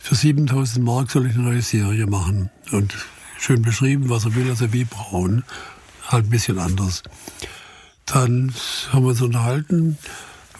[0.00, 2.50] für 7000 Mark soll ich eine neue Serie machen.
[2.72, 2.92] Und
[3.38, 5.44] schön beschrieben, was er will, also wie braun,
[6.08, 7.04] halt ein bisschen anders.
[8.04, 8.52] Dann
[8.92, 9.96] haben wir uns unterhalten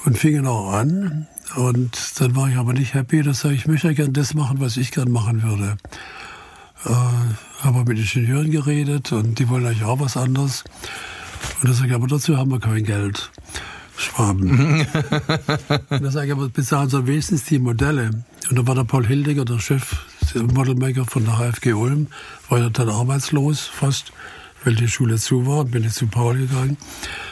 [0.05, 1.27] und fingen auch an.
[1.57, 4.77] Und dann war ich aber nicht happy, dass ich, ich möchte gern das machen, was
[4.77, 5.77] ich gern machen würde.
[6.85, 10.64] Äh, habe mit Ingenieuren geredet und die wollen eigentlich auch was anderes.
[11.61, 13.31] Und dann sage ich, aber dazu haben wir kein Geld.
[13.99, 14.87] Schwaben.
[15.88, 18.11] und dann sage ich, aber bezahlen Sie wenigstens die Modelle.
[18.51, 19.97] Und dann war der Paul Hildiger, der Chef,
[20.35, 22.09] der Modelmaker von der HFG Ulm,
[22.49, 24.12] war ja dann arbeitslos fast,
[24.64, 25.64] weil die Schule zu war.
[25.64, 26.77] Bin ich zu Paul gegangen.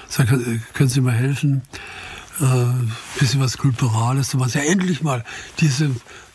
[0.09, 0.29] Sag,
[0.73, 1.63] können Sie mir helfen?
[2.41, 4.55] Äh, bisschen was Kulturales, sowas.
[4.55, 5.25] Ja, endlich mal
[5.61, 5.91] diese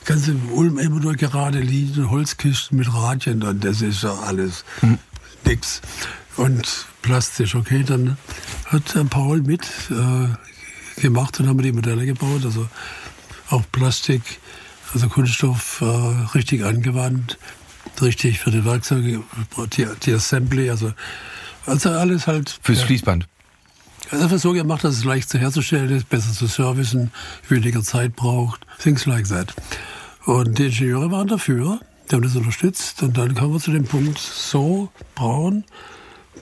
[0.09, 4.97] ganze Ulm immer nur gerade Linien, Holzkisten mit Radien und das ist ja alles hm.
[5.45, 5.81] nix.
[6.35, 8.17] Und plastisch, okay, dann
[8.65, 12.67] hat Paul mit äh, gemacht und haben die Modelle gebaut, also
[13.51, 14.23] auch Plastik,
[14.95, 15.85] also Kunststoff äh,
[16.33, 17.37] richtig angewandt,
[18.01, 19.21] richtig für die Werkzeuge,
[19.77, 20.91] die, die Assembly, also,
[21.67, 22.57] also alles halt.
[22.63, 23.27] Fürs ja, Fließband.
[24.09, 27.11] Also so gemacht, dass es leicht zu herzustellen ist, besser zu servicen,
[27.47, 29.53] weniger Zeit braucht, things like that.
[30.29, 33.85] Und die Ingenieure waren dafür, die haben das unterstützt und dann kamen wir zu dem
[33.85, 35.63] Punkt, so braun,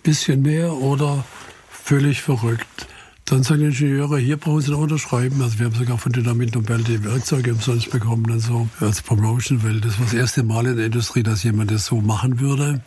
[0.04, 1.24] bisschen mehr oder
[1.70, 2.86] völlig verrückt.
[3.24, 5.42] Dann sagen die Ingenieure, hier brauchen Sie noch unterschreiben.
[5.42, 9.64] Also wir haben sogar von Dynamit Nobel die Werkzeuge umsonst bekommen und so als Promotion,
[9.64, 12.82] weil das war das erste Mal in der Industrie, dass jemand das so machen würde.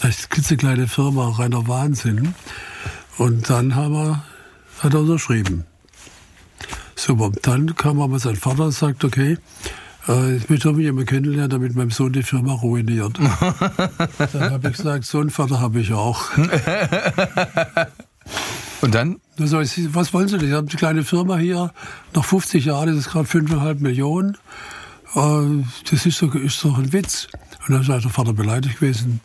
[0.00, 2.34] Das ist eine klitzekleine Firma, reiner Wahnsinn.
[3.18, 4.24] Und dann haben wir,
[4.78, 5.66] hat er unterschrieben.
[6.96, 7.30] Super.
[7.42, 9.36] Dann kam aber sein Vater und sagt, okay,
[10.36, 13.18] ich möchte mich immer kennenlernen, damit mein Sohn die Firma ruiniert.
[14.32, 16.24] dann habe ich gesagt, so einen Vater habe ich auch.
[18.80, 19.20] Und dann?
[19.38, 20.48] Also, was wollen Sie denn?
[20.48, 21.72] Ich habe eine kleine Firma hier,
[22.14, 24.38] nach 50 Jahren, das ist gerade 5,5 Millionen.
[25.14, 27.28] Äh, das ist doch, ist doch ein Witz.
[27.66, 29.20] Und dann ist der Vater beleidigt gewesen.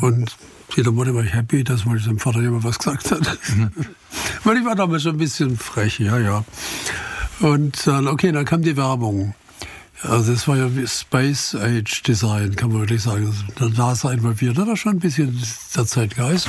[0.00, 0.36] Und
[0.76, 3.38] jeder Mutter war ich happy, dass mal dem Vater jemand was gesagt hat.
[3.54, 3.70] Mhm.
[4.44, 6.44] Weil ich war damals schon ein bisschen frech, ja, ja.
[7.42, 9.34] Und dann, okay, dann kam die Werbung.
[10.02, 13.34] Also das war ja Space Age Design, kann man wirklich sagen.
[13.56, 14.58] Da NASA involviert.
[14.58, 15.40] Da war schon ein bisschen
[15.76, 16.48] der Zeitgeist.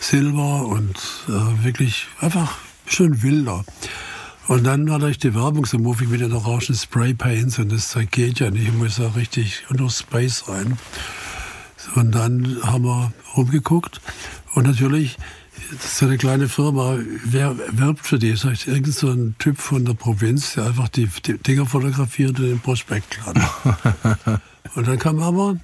[0.00, 0.96] Silber und
[1.28, 3.64] äh, wirklich einfach schön wilder.
[4.48, 8.10] Und dann hatte ich die Werbung so muffig mit den orangen Spraypaints und das Zeug
[8.10, 8.68] geht ja nicht.
[8.68, 10.78] Ich muss da richtig unter Space rein.
[11.94, 14.00] Und dann haben wir rumgeguckt
[14.54, 15.18] und natürlich
[15.72, 16.98] das ist eine kleine Firma.
[17.24, 18.30] Wer werbt für die?
[18.32, 22.38] Das ist irgend so ein Typ von der Provinz, der einfach die, die Dinger fotografiert
[22.38, 23.36] und den Prospekt hat.
[24.74, 25.56] und dann kam aber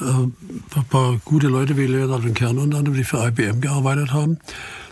[0.00, 4.12] äh, ein paar gute Leute wie Leonard und Kern unter anderem, die für IBM gearbeitet
[4.12, 4.38] haben.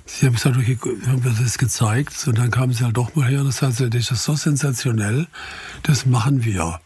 [0.07, 3.26] Sie haben gesagt, okay, haben mir das gezeigt und dann kamen sie halt doch mal
[3.28, 5.26] her und das heißt, das ist so sensationell,
[5.83, 6.78] das machen wir.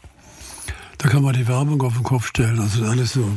[0.98, 3.28] Da kann man die Werbung auf den Kopf stellen, also alles so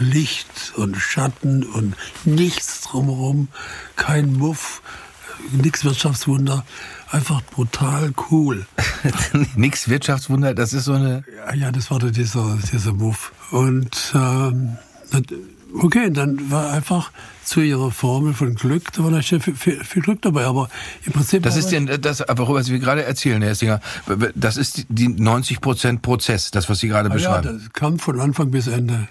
[0.00, 3.48] Licht und Schatten und nichts drumherum,
[3.96, 4.82] kein Muff,
[5.52, 6.64] nichts Wirtschaftswunder,
[7.10, 8.66] einfach brutal cool.
[9.54, 11.24] nix Wirtschaftswunder, das ist so eine...
[11.36, 13.32] Ja, ja das war dieser, dieser Muff.
[13.50, 14.78] Und ähm,
[15.82, 17.12] okay, dann war einfach
[17.44, 20.68] zu ihrer Formel von Glück, da war natürlich viel, viel, viel Glück dabei, aber
[21.04, 21.42] im Prinzip...
[21.42, 23.80] Das ist denn, das, worüber Sie gerade erzählen, Herr Essinger,
[24.34, 27.46] das ist die 90 Prozent Prozess, das, was Sie gerade beschreiben.
[27.46, 29.08] Ja, das kam von Anfang bis Ende.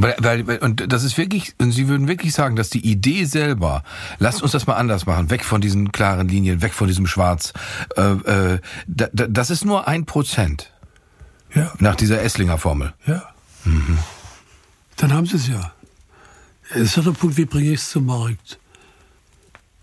[0.00, 3.82] Weil, weil, und das ist wirklich, und Sie würden wirklich sagen, dass die Idee selber,
[4.18, 7.52] lasst uns das mal anders machen, weg von diesen klaren Linien, weg von diesem Schwarz,
[7.96, 10.72] äh, äh, da, da, das ist nur ein Prozent.
[11.52, 11.72] Ja.
[11.80, 12.92] Nach dieser Esslinger Formel.
[13.06, 13.24] Ja.
[13.64, 13.98] Mhm.
[14.96, 15.72] Dann haben Sie es ja.
[16.70, 18.60] Es ist der Punkt, wie bringe ich es zum Markt?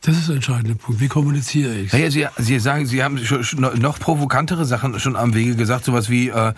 [0.02, 1.02] Das ist der entscheidende Punkt.
[1.02, 3.20] Wie kommuniziere ich naja, Sie, Sie sagen, Sie haben
[3.80, 6.54] noch provokantere Sachen schon am Wege gesagt, sowas wie, äh,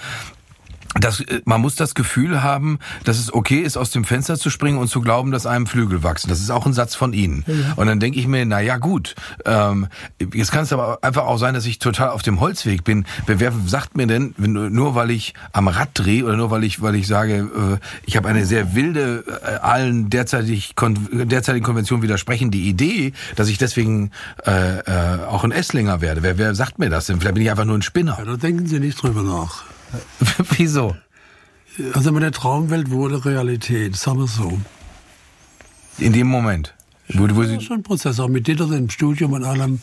[0.99, 4.49] das, äh, man muss das Gefühl haben, dass es okay ist, aus dem Fenster zu
[4.49, 6.29] springen und zu glauben, dass einem Flügel wachsen.
[6.29, 7.43] Das ist auch ein Satz von Ihnen.
[7.47, 7.73] Ja.
[7.75, 9.15] Und dann denke ich mir, na ja, gut.
[9.45, 9.87] Ähm,
[10.33, 13.05] jetzt kann es aber einfach auch sein, dass ich total auf dem Holzweg bin.
[13.25, 16.95] Wer sagt mir denn, nur weil ich am Rad drehe oder nur weil ich, weil
[16.95, 23.13] ich sage, äh, ich habe eine sehr wilde, äh, allen derzeitig derzeitigen Konventionen widersprechende Idee,
[23.35, 24.11] dass ich deswegen
[24.45, 26.23] äh, äh, auch ein Esslinger werde.
[26.23, 27.19] Wer, wer sagt mir das denn?
[27.19, 28.17] Vielleicht bin ich einfach nur ein Spinner.
[28.19, 29.63] Ja, da denken Sie nicht drüber nach.
[30.57, 30.95] Wieso?
[31.93, 34.59] Also meine Traumwelt wurde Realität, sagen wir so.
[35.99, 36.73] In dem Moment?
[37.09, 39.79] Wo, wo ja, schon ein Prozess, auch mit Dieter im Studium und allem.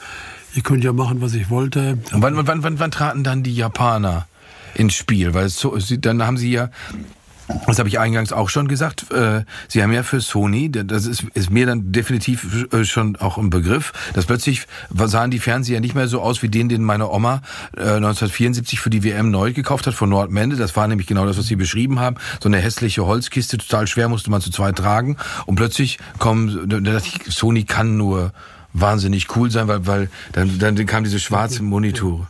[0.55, 1.99] Ich konnte ja machen, was ich wollte.
[2.13, 4.27] Und wann, wann, wann, wann traten dann die Japaner
[4.75, 5.35] ins Spiel?
[5.35, 6.71] Weil so, dann haben sie ja
[7.67, 9.11] das habe ich eingangs auch schon gesagt.
[9.11, 13.39] Äh, Sie haben ja für Sony, das ist, ist mir dann definitiv äh, schon auch
[13.39, 17.11] ein Begriff, dass plötzlich sahen die Fernseher nicht mehr so aus wie den, den meine
[17.11, 17.43] Oma
[17.77, 20.57] 1974 äh, für die WM neu gekauft hat von Nordmende.
[20.57, 22.17] Das war nämlich genau das, was Sie beschrieben haben.
[22.43, 25.17] So eine hässliche Holzkiste, total schwer, musste man zu zweit tragen.
[25.47, 28.33] Und plötzlich kommen, da dachte ich, Sony kann nur
[28.73, 32.29] wahnsinnig cool sein, weil, weil dann, dann kam diese schwarze Monitor.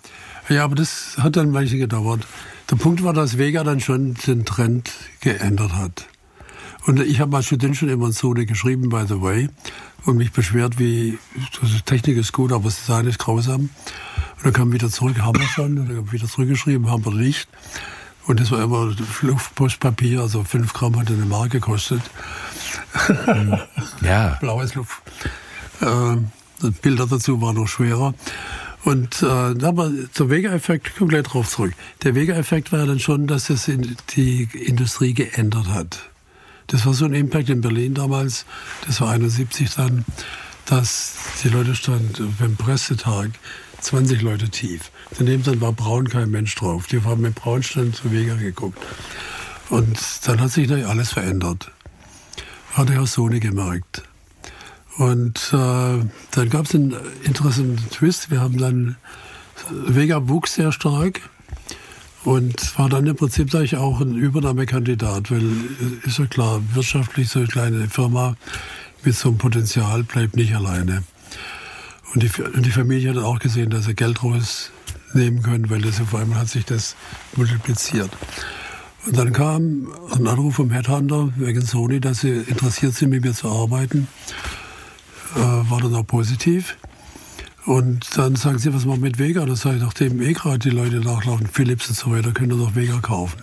[0.48, 2.20] Ja, aber das hat dann manche gedauert.
[2.70, 6.06] Der Punkt war, dass Vega dann schon den Trend geändert hat.
[6.86, 9.48] Und ich habe als Student schon immer so geschrieben, by the way,
[10.04, 11.18] und mich beschwert, wie,
[11.62, 13.70] also Technik ist gut, aber das Design ist grausam.
[14.36, 17.12] Und dann kam wieder zurück, haben wir schon, und dann habe wieder zurückgeschrieben, haben wir
[17.12, 17.48] nicht.
[18.26, 22.02] Und das war immer Luftpostpapier, also fünf Gramm hat eine Mark gekostet.
[24.02, 24.36] Ja.
[24.40, 25.02] Blaues Luft.
[25.80, 26.16] Äh,
[26.82, 28.14] Bilder dazu waren noch schwerer.
[28.84, 31.72] Und äh, aber zum Vega-Effekt kommen gleich drauf zurück.
[32.02, 36.10] Der Vega-Effekt war dann schon, dass es in die Industrie geändert hat.
[36.66, 38.46] Das war so ein Impact in Berlin damals,
[38.86, 40.04] das war 71 dann,
[40.66, 43.30] dass die Leute standen beim Pressetag
[43.80, 44.90] 20 Leute tief.
[45.18, 46.86] Daneben dann war braun kein Mensch drauf.
[46.86, 48.78] Die haben mit braun stand zu Vega geguckt.
[49.68, 51.70] Und dann hat sich natürlich alles verändert.
[52.72, 54.02] Hat er auch Sony gemerkt.
[54.96, 58.30] Und äh, dann gab es einen interessanten Twist.
[58.30, 58.96] Wir haben dann,
[59.70, 61.20] Vega wuchs sehr stark
[62.24, 66.60] und war dann im Prinzip sag ich, auch ein Übernahmekandidat, weil äh, ist ja klar,
[66.74, 68.36] wirtschaftlich so eine kleine Firma
[69.04, 71.02] mit so einem Potenzial bleibt nicht alleine.
[72.14, 75.98] Und die, und die Familie hat auch gesehen, dass sie Geld rausnehmen können, weil das
[75.98, 76.94] vor allem hat sich das
[77.36, 78.10] multipliziert.
[79.06, 83.34] Und dann kam ein Anruf vom Headhunter wegen Sony, dass sie interessiert sind, mit mir
[83.34, 84.06] zu arbeiten
[85.34, 86.76] äh, war dann auch positiv.
[87.66, 89.46] Und dann sagen sie, was machen wir mit Vega?
[89.46, 92.74] Das sage ich, nachdem eh gerade die Leute nachlaufen, Philips und so weiter, können doch
[92.74, 93.42] Vega kaufen.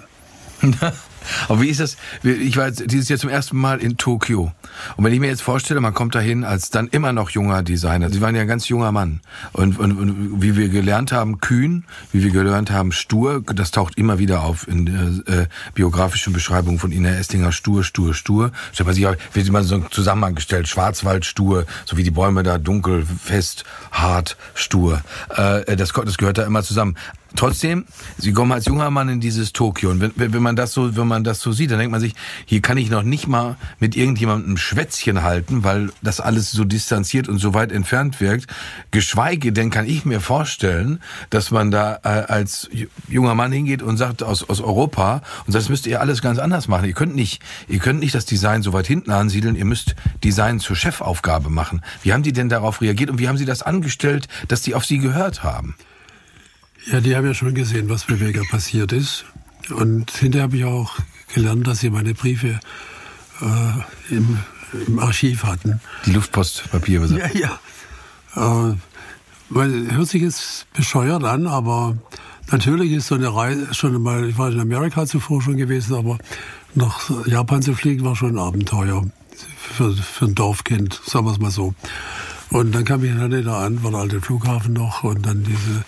[1.47, 1.97] Aber wie ist das?
[2.23, 4.51] Ich war jetzt dieses Jahr zum ersten Mal in Tokio.
[4.97, 8.09] Und wenn ich mir jetzt vorstelle, man kommt dahin als dann immer noch junger Designer.
[8.09, 9.21] Sie waren ja ein ganz junger Mann.
[9.53, 13.97] Und, und, und wie wir gelernt haben, kühn, wie wir gelernt haben, stur, das taucht
[13.97, 14.87] immer wieder auf in
[15.27, 17.51] äh, biografischen Beschreibungen von Ina Estinger.
[17.51, 18.51] Stur, stur, stur.
[18.71, 20.67] Stellt man sich, wird immer so Zusammenhang gestellt.
[20.67, 21.65] Schwarzwald, stur.
[21.85, 25.01] So wie die Bäume da, dunkel, fest, hart, stur.
[25.35, 26.95] Äh, das, das gehört da immer zusammen.
[27.35, 27.85] Trotzdem,
[28.17, 31.07] Sie kommen als junger Mann in dieses Tokio und wenn, wenn man das so, wenn
[31.07, 32.13] man das so sieht, dann denkt man sich,
[32.45, 37.29] hier kann ich noch nicht mal mit irgendjemandem Schwätzchen halten, weil das alles so distanziert
[37.29, 38.47] und so weit entfernt wirkt.
[38.91, 42.69] Geschweige denn kann ich mir vorstellen, dass man da äh, als
[43.07, 46.37] junger Mann hingeht und sagt aus, aus Europa und sagt, das müsst ihr alles ganz
[46.37, 46.85] anders machen.
[46.85, 49.55] Ihr könnt nicht, ihr könnt nicht das Design so weit hinten ansiedeln.
[49.55, 51.81] Ihr müsst Design zur Chefaufgabe machen.
[52.03, 54.85] Wie haben die denn darauf reagiert und wie haben sie das angestellt, dass die auf
[54.85, 55.75] sie gehört haben?
[56.87, 59.25] Ja, die haben ja schon gesehen, was bei Vega passiert ist.
[59.69, 60.97] Und hinterher habe ich auch
[61.33, 62.59] gelernt, dass sie meine Briefe
[63.41, 64.39] äh, im
[64.73, 65.81] im Archiv hatten.
[66.05, 67.07] Die Luftpostpapiere.
[67.17, 67.59] Ja,
[68.35, 68.69] ja.
[68.71, 68.75] Äh,
[69.49, 71.97] weil, hört sich jetzt bescheuert an, aber
[72.51, 76.17] natürlich ist so eine Reise schon mal, ich war in Amerika zuvor schon gewesen, aber
[76.73, 79.05] nach Japan zu fliegen war schon ein Abenteuer
[79.57, 81.73] für, für ein Dorfkind, sagen wir es mal so.
[82.49, 85.83] Und dann kam ich dann da an, war der alte Flughafen noch und dann diese,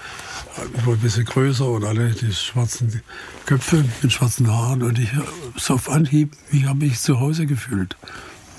[0.57, 3.01] ein bisschen größer und alle die schwarzen
[3.45, 5.09] Köpfe mit schwarzen Haaren und ich
[5.55, 7.95] so auf Anhieb, ich habe mich zu Hause gefühlt.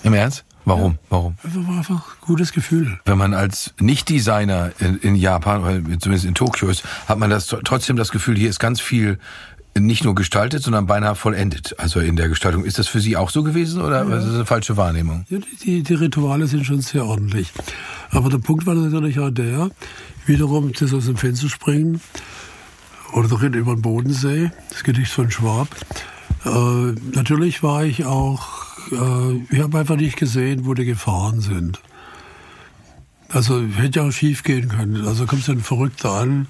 [0.03, 0.45] Im Ernst?
[0.65, 0.93] Warum?
[0.93, 0.99] Ja.
[1.11, 1.37] Warum?
[1.43, 2.99] Das war einfach ein gutes Gefühl.
[3.05, 7.47] Wenn man als Nicht-Designer in, in, Japan, oder zumindest in Tokio ist, hat man das
[7.47, 9.19] trotzdem das Gefühl, hier ist ganz viel
[9.79, 11.79] nicht nur gestaltet, sondern beinahe vollendet.
[11.79, 12.65] Also in der Gestaltung.
[12.65, 14.17] Ist das für Sie auch so gewesen oder ja.
[14.17, 15.27] ist das eine falsche Wahrnehmung?
[15.29, 17.53] Ja, die, die Rituale sind schon sehr ordentlich.
[18.11, 19.71] Aber der Punkt war natürlich auch der,
[20.27, 22.01] wiederum das aus dem Fenster springen
[23.13, 25.69] oder darin über den Bodensee, das Gedicht von Schwab.
[26.45, 31.81] Äh, natürlich war ich auch äh, ich habe einfach nicht gesehen, wo die Gefahren sind.
[33.29, 35.07] Also hätte ja auch schief gehen können.
[35.07, 36.47] Also kommt so ein Verrückter an,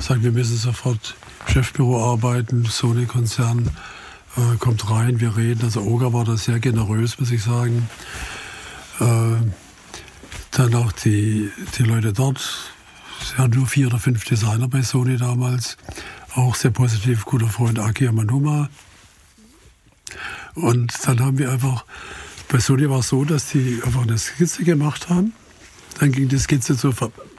[0.00, 3.70] sagt, wir müssen sofort Chefbüro arbeiten, Sony-Konzern,
[4.36, 5.64] äh, kommt rein, wir reden.
[5.64, 7.88] Also Oga war da sehr generös, muss ich sagen.
[9.00, 9.36] Äh,
[10.50, 12.72] dann auch die, die Leute dort,
[13.20, 15.76] es waren nur vier oder fünf Designer bei Sony damals,
[16.34, 18.68] auch sehr positiv, guter Freund Aki Amanuma,
[20.54, 21.84] und dann haben wir einfach,
[22.48, 25.32] bei Sony war es so, dass die einfach eine Skizze gemacht haben.
[26.00, 26.94] Dann ging die Skizze zur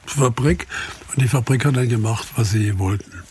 [0.06, 0.66] Fabrik
[1.08, 3.22] und die Fabrik hat dann gemacht, was sie wollten.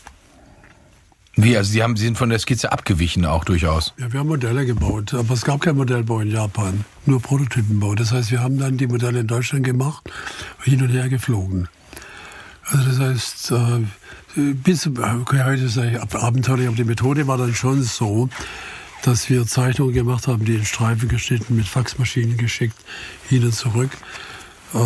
[1.42, 3.94] Wie, also Sie, haben, Sie sind von der Skizze abgewichen auch durchaus?
[3.98, 7.94] Ja, wir haben Modelle gebaut, aber es gab kein Modellbau in Japan, nur Prototypenbau.
[7.94, 10.04] Das heißt, wir haben dann die Modelle in Deutschland gemacht
[10.64, 11.68] hin und her geflogen.
[12.66, 17.82] Also das heißt, äh, bis heute sage ich abenteuerlich, aber die Methode war dann schon
[17.82, 18.28] so,
[19.02, 22.76] dass wir Zeichnungen gemacht haben, die in Streifen geschnitten, mit Faxmaschinen geschickt,
[23.30, 23.90] hin und zurück.
[24.74, 24.78] Äh,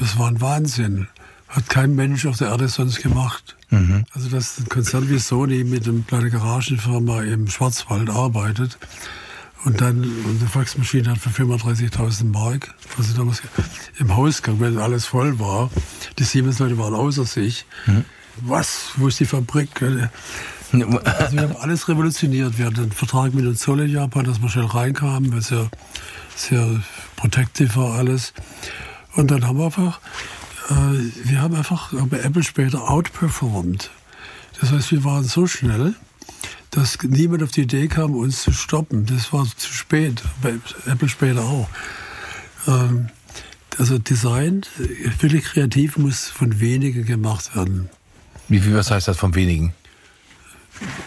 [0.00, 1.08] das war ein Wahnsinn.
[1.52, 3.56] Hat kein Mensch auf der Erde sonst gemacht.
[3.68, 4.04] Mhm.
[4.14, 8.78] Also, dass ein Konzern wie Sony mit einer kleinen Garagenfirma im Schwarzwald arbeitet
[9.64, 13.42] und dann eine Faxmaschine hat für 35.000 Mark, was ich damals
[13.98, 15.70] im Hausgang, wenn alles voll war,
[16.18, 17.66] die Siemens-Leute waren außer sich.
[17.86, 18.04] Mhm.
[18.40, 18.92] Was?
[18.96, 19.82] Wo ist die Fabrik?
[19.82, 20.08] Also
[20.72, 22.56] wir haben alles revolutioniert.
[22.56, 25.70] Wir hatten einen Vertrag mit dem Zoll in Japan, dass wir schnell reinkamen, weil sehr,
[26.34, 26.82] sehr
[27.16, 28.32] protective war alles.
[29.14, 30.00] Und dann haben wir einfach,
[31.24, 33.90] wir haben einfach bei Apple später outperformed.
[34.60, 35.94] Das heißt, wir waren so schnell,
[36.70, 39.06] dass niemand auf die Idee kam, uns zu stoppen.
[39.06, 40.54] Das war zu spät, bei
[40.86, 41.68] Apple später auch.
[42.66, 43.08] Ähm,
[43.78, 44.62] also Design,
[45.20, 47.88] wirklich kreativ, muss von wenigen gemacht werden.
[48.48, 49.72] Wie viel, was heißt das von wenigen?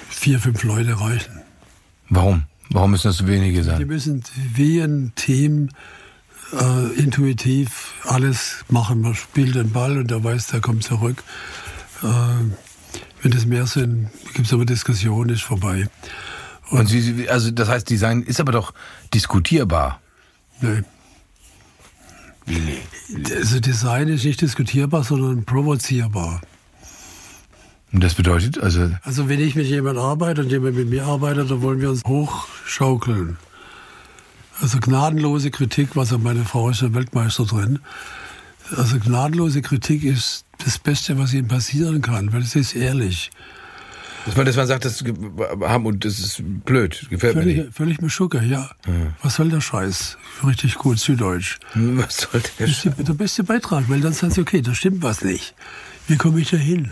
[0.10, 1.42] vier, fünf Leute reichen.
[2.10, 2.44] Warum?
[2.70, 3.78] Warum müssen das so wenige sein?
[3.78, 4.24] Die müssen
[4.54, 5.70] wie ein Team
[6.54, 9.02] äh, intuitiv alles machen.
[9.02, 11.24] Man spielt den Ball und der weiß, der kommt zurück.
[12.04, 12.08] Äh,
[13.22, 15.88] wenn es mehr sind, gibt es aber Diskussionen, ist vorbei.
[16.70, 18.74] Und, und Sie, also das heißt, Design ist aber doch
[19.14, 20.00] diskutierbar.
[20.62, 20.84] Nee.
[22.46, 22.82] Wie nee?
[23.36, 26.42] Also Design ist nicht diskutierbar, sondern provozierbar.
[27.92, 28.92] Und das bedeutet also?
[29.04, 32.04] Also wenn ich mit jemandem arbeite und jemand mit mir arbeitet, dann wollen wir uns
[32.04, 33.38] hochschaukeln.
[34.62, 37.80] Also gnadenlose Kritik, was also meine Frau ist ja Weltmeister drin.
[38.76, 43.32] Also gnadenlose Kritik ist das Beste, was ihnen passieren kann, weil es ist ehrlich.
[44.26, 45.04] Dass man, dass man sagt, das
[45.62, 47.76] haben und das ist blöd, gefällt völlig, mir nicht.
[47.76, 48.72] Völlig mir Schucke, ja.
[48.88, 48.94] ja.
[49.22, 50.18] Was soll der Scheiß?
[50.44, 51.60] Richtig gut, Süddeutsch.
[51.76, 52.84] Was soll der Scheiß?
[52.86, 55.54] Das ist der beste Beitrag, weil dann sagst du, okay, da stimmt was nicht.
[56.08, 56.90] Wie komme ich da hin?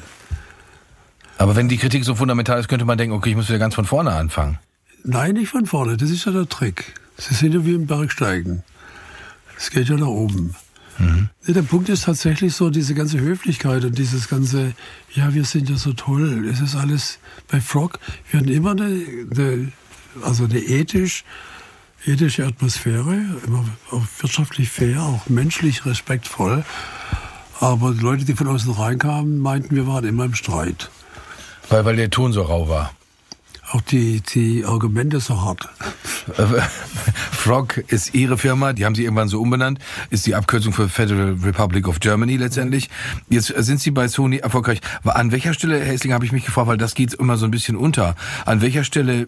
[1.39, 3.73] Aber wenn die Kritik so fundamental ist, könnte man denken, okay, ich muss wieder ganz
[3.73, 4.59] von vorne anfangen.
[5.03, 5.97] Nein, nicht von vorne.
[5.97, 6.93] Das ist ja der Trick.
[7.17, 8.63] Sie sind ja wie im Bergsteigen.
[9.57, 10.55] Es geht ja nach oben.
[10.97, 11.29] Mhm.
[11.47, 14.73] Der Punkt ist tatsächlich so, diese ganze Höflichkeit und dieses ganze,
[15.13, 16.47] ja, wir sind ja so toll.
[16.47, 17.99] Es ist alles bei Frog.
[18.29, 19.71] Wir hatten immer eine, eine
[20.21, 21.23] also eine ethisch,
[22.05, 26.63] ethische Atmosphäre, immer auch wirtschaftlich fair, auch menschlich respektvoll.
[27.59, 30.89] Aber die Leute, die von außen reinkamen, meinten, wir waren immer im Streit.
[31.69, 32.93] Weil, weil der Ton so rau war.
[33.73, 35.67] Auch die, die Argumente so hart.
[37.31, 39.79] Frog ist Ihre Firma, die haben Sie irgendwann so umbenannt,
[40.11, 42.91] ist die Abkürzung für Federal Republic of Germany letztendlich.
[43.29, 44.79] Jetzt sind Sie bei Sony erfolgreich.
[45.03, 47.51] An welcher Stelle, Herr Hessling, habe ich mich gefragt, weil das geht immer so ein
[47.51, 48.15] bisschen unter.
[48.45, 49.27] An welcher Stelle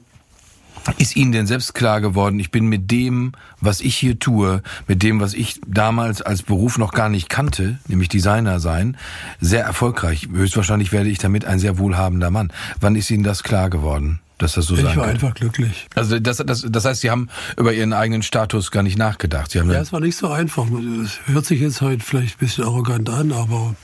[0.98, 5.02] Ist Ihnen denn selbst klar geworden, ich bin mit dem, was ich hier tue, mit
[5.04, 8.96] dem, was ich damals als Beruf noch gar nicht kannte, nämlich Designer sein,
[9.42, 10.30] sehr erfolgreich.
[10.32, 12.52] Höchstwahrscheinlich werde ich damit ein sehr wohlhabender Mann.
[12.80, 14.20] Wann ist Ihnen das klar geworden?
[14.38, 15.26] Dass das so ich sein war könnte?
[15.26, 15.88] einfach glücklich.
[15.96, 19.52] Also das, das, das heißt, Sie haben über Ihren eigenen Status gar nicht nachgedacht.
[19.52, 20.68] Sie haben Ja, es war nicht so einfach.
[21.04, 23.76] Es hört sich jetzt heute vielleicht ein bisschen arrogant an, aber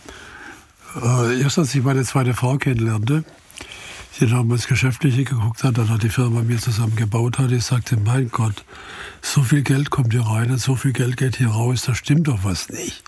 [1.01, 3.23] äh, erst als ich meine zweite Frau kennenlernte,
[4.19, 7.97] die damals Geschäftliche geguckt hat, dann hat die Firma mir zusammen gebaut hat, ich sagte,
[7.97, 8.63] mein Gott,
[9.21, 12.27] so viel Geld kommt hier rein und so viel Geld geht hier raus, da stimmt
[12.27, 13.03] doch was nicht.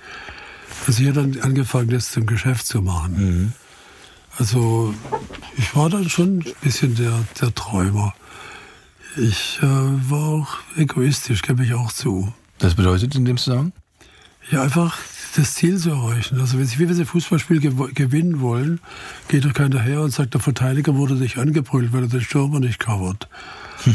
[0.88, 3.54] Also ich habe dann angefangen, das zum Geschäft zu machen.
[4.38, 4.94] Also
[5.58, 8.14] ich war dann schon ein bisschen der, der Träumer.
[9.16, 12.34] Ich äh, war auch egoistisch, gebe ich auch zu.
[12.58, 13.74] das bedeutet in dem Zusammenhang?
[14.50, 14.98] Ja, einfach
[15.36, 16.40] das Ziel zu erreichen.
[16.40, 18.80] Also wenn Sie, ein Fußballspiel gew gewinnen wollen,
[19.28, 22.60] geht doch keiner her und sagt, der Verteidiger wurde sich angebrüllt, weil er den Stürmer
[22.60, 23.28] nicht covert.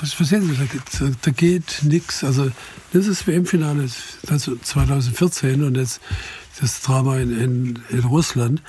[0.00, 0.56] was verstehen Sie?
[0.98, 2.22] Da, da geht nichts.
[2.22, 2.50] Also
[2.92, 6.00] das ist WM-Finale 2014 und jetzt
[6.60, 8.62] das Drama in, in, in Russland.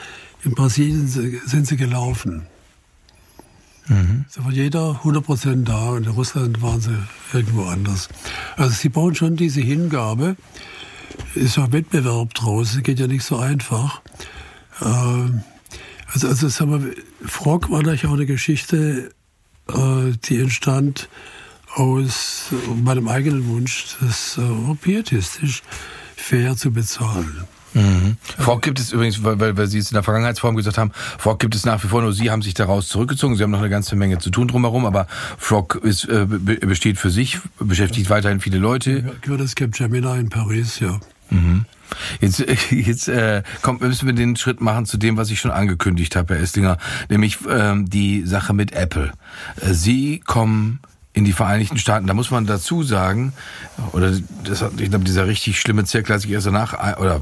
[0.43, 2.47] In Brasilien sind sie gelaufen.
[3.87, 6.97] Da war jeder 100% da und in Russland waren sie
[7.33, 8.07] irgendwo anders.
[8.55, 10.37] Also sie bauen schon diese Hingabe.
[11.36, 14.01] Ist ja Wettbewerb draus, es geht ja nicht so einfach.
[14.82, 15.43] Ähm,
[16.14, 16.93] Also, also sagen wir,
[17.28, 19.11] Frog war natürlich auch eine Geschichte,
[19.68, 21.09] äh, die entstand
[21.74, 22.51] aus
[22.84, 25.64] meinem eigenen Wunsch, das äh, pietistisch
[26.16, 27.47] fair zu bezahlen.
[27.74, 28.17] Mhm.
[28.39, 31.55] Fork gibt es übrigens, weil, weil, Sie es in der Vergangenheitsform gesagt haben, Fork gibt
[31.55, 33.36] es nach wie vor, nur Sie haben sich daraus zurückgezogen.
[33.36, 35.07] Sie haben noch eine ganze Menge zu tun drumherum, aber
[35.38, 39.03] Frog ist, äh, be- besteht für sich, beschäftigt weiterhin viele Leute.
[39.21, 40.99] Gehört das Capgemini in Paris, ja.
[42.21, 46.15] Jetzt, jetzt äh, kommt, müssen wir den Schritt machen zu dem, was ich schon angekündigt
[46.15, 46.78] habe, Herr Esslinger,
[47.09, 49.11] nämlich ähm, die Sache mit Apple.
[49.61, 50.80] Äh, Sie kommen
[51.14, 52.07] in die Vereinigten Staaten.
[52.07, 53.34] Da muss man dazu sagen,
[53.91, 54.11] oder
[54.43, 57.22] das, hat- ich glaube, dieser richtig schlimme Zirkel hat sich erst danach, oder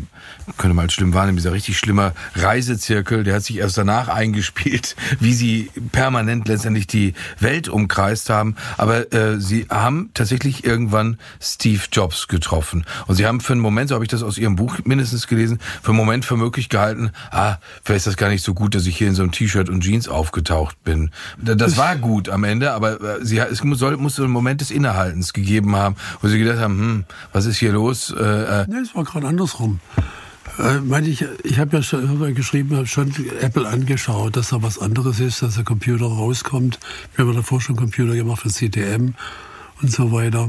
[0.57, 5.33] könnte mal schlimm wahrnehmen, dieser richtig schlimme Reisezirkel, der hat sich erst danach eingespielt, wie
[5.33, 8.55] sie permanent letztendlich die Welt umkreist haben.
[8.77, 12.85] Aber äh, sie haben tatsächlich irgendwann Steve Jobs getroffen.
[13.07, 15.59] Und sie haben für einen Moment, so habe ich das aus ihrem Buch mindestens gelesen,
[15.81, 18.85] für einen Moment für möglich gehalten, ah, vielleicht ist das gar nicht so gut, dass
[18.85, 21.11] ich hier in so einem T-Shirt und Jeans aufgetaucht bin.
[21.41, 24.31] Da- Das war gut am Ende, aber äh, sie, es muss, soll, muss so einen
[24.31, 27.03] Moment des Innehaltens gegeben haben, wo sie gedacht haben, hm,
[27.33, 28.13] was ist hier los?
[28.17, 29.79] Äh, äh, Nee, es war gerade andersrum.
[30.59, 33.11] Äh, meine ich, ich habe ja schon geschrieben, habe schon
[33.41, 36.79] Apple angeschaut, dass da was anderes ist, dass der Computer rauskommt.
[37.15, 39.15] Wir haben davor schon Computer gemacht für CTM
[39.81, 40.47] und so weiter.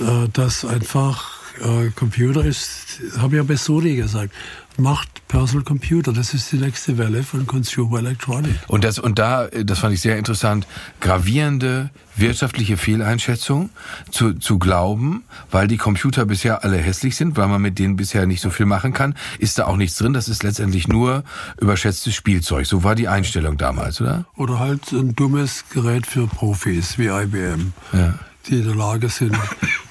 [0.00, 4.34] Äh, dass einfach äh, Computer ist, habe ich ja bei Sony gesagt,
[4.78, 6.12] macht Personal Computer.
[6.12, 8.54] Das ist die nächste Welle von Consumer Electronic.
[8.68, 10.66] Und das und da, das fand ich sehr interessant,
[11.00, 13.70] gravierende wirtschaftliche Fehleinschätzung
[14.10, 18.26] zu, zu glauben, weil die Computer bisher alle hässlich sind, weil man mit denen bisher
[18.26, 20.12] nicht so viel machen kann, ist da auch nichts drin.
[20.12, 21.24] Das ist letztendlich nur
[21.60, 22.66] überschätztes Spielzeug.
[22.66, 24.26] So war die Einstellung damals, oder?
[24.36, 28.14] Oder halt ein dummes Gerät für Profis wie IBM, Ja.
[28.48, 29.36] die in der Lage sind,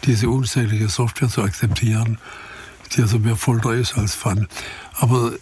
[0.05, 2.17] diese unsägliche Software zu akzeptieren,
[2.93, 4.47] die also mehr Folter ist als Fun.
[4.93, 5.33] Aber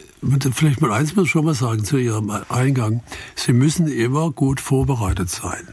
[0.54, 3.04] vielleicht mal eins muss ich schon mal sagen zu Ihrem Eingang.
[3.36, 5.68] Sie müssen immer gut vorbereitet sein.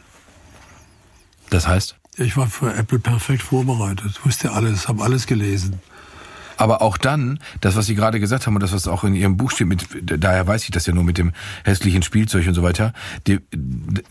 [1.50, 1.96] Das heißt?
[2.16, 5.80] Ich war für Apple perfekt vorbereitet, wusste alles, habe alles gelesen.
[6.58, 9.36] Aber auch dann, das, was Sie gerade gesagt haben und das, was auch in Ihrem
[9.36, 11.32] Buch steht, mit, daher weiß ich das ja nur mit dem
[11.64, 12.92] hässlichen Spielzeug und so weiter,
[13.26, 13.38] die,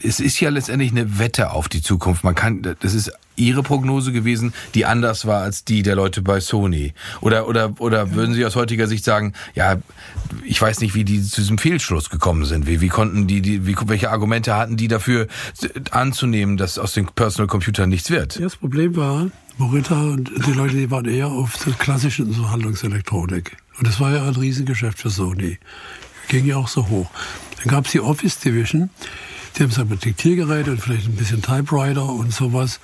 [0.01, 2.23] es ist ja letztendlich eine Wette auf die Zukunft.
[2.23, 6.39] Man kann, das ist Ihre Prognose gewesen, die anders war als die der Leute bei
[6.39, 6.93] Sony.
[7.21, 9.77] Oder, oder, oder würden Sie aus heutiger Sicht sagen, ja,
[10.43, 12.65] ich weiß nicht, wie die zu diesem Fehlschluss gekommen sind.
[12.65, 15.27] Wie, wie konnten die, die wie, welche Argumente hatten die dafür
[15.91, 18.39] anzunehmen, dass aus den Personal Computern nichts wird?
[18.41, 19.27] Das Problem war,
[19.59, 23.57] Morita und die Leute, die waren eher auf der klassischen Unterhaltungselektronik.
[23.79, 25.57] Und das war ja ein Riesengeschäft für Sony.
[26.27, 27.09] Ging ja auch so hoch.
[27.57, 28.91] Dann gab es die Office Division,
[29.55, 32.79] die haben sich mit Diktiergeräte und vielleicht ein bisschen Typewriter und sowas,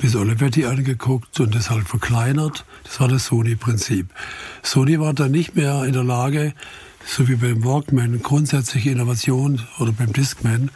[0.00, 2.64] bisschen Olivetti angeguckt und das halt verkleinert.
[2.82, 4.08] Das war das Sony-Prinzip.
[4.64, 6.52] Sony war dann nicht mehr in der Lage,
[7.06, 10.72] so wie beim Walkman, grundsätzliche Innovation oder beim Discman,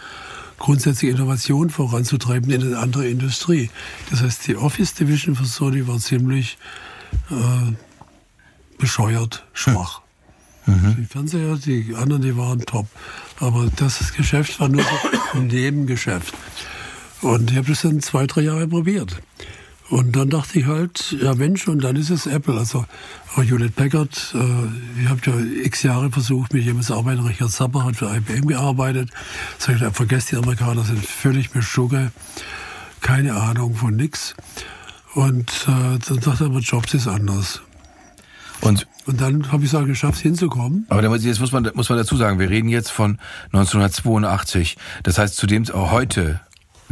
[0.63, 3.69] grundsätzliche Innovation voranzutreiben in eine andere Industrie.
[4.11, 6.57] Das heißt, die Office Division von Sony war ziemlich
[7.31, 7.73] äh,
[8.79, 10.03] bescheuert, schwach.
[10.65, 12.87] Die Fernseher, die anderen, die waren top.
[13.41, 14.89] Aber das Geschäft war nur so
[15.39, 16.33] ein Nebengeschäft.
[17.21, 19.21] Und ich habe das dann zwei, drei Jahre probiert.
[19.93, 22.59] Und dann dachte ich halt, ja Mensch, und dann ist es Apple.
[22.59, 22.87] Also
[23.37, 27.21] auch Hewlett Packard, äh, ich habe ja x Jahre versucht, mit jemandem zu arbeiten.
[27.21, 29.11] Richard Zapper hat für IBM gearbeitet.
[29.59, 32.11] Sag ich, vergesst die Amerikaner sind völlig beschugge,
[33.03, 34.35] keine Ahnung von nix.
[35.13, 37.61] Und äh, dann dachte ich aber, Jobs ist anders.
[38.63, 40.87] Und und dann habe ich es auch geschafft, hinzukommen.
[40.89, 43.19] Aber jetzt muss man, muss man dazu sagen, wir reden jetzt von
[43.53, 44.79] 1982.
[45.03, 46.41] Das heißt, zudem auch heute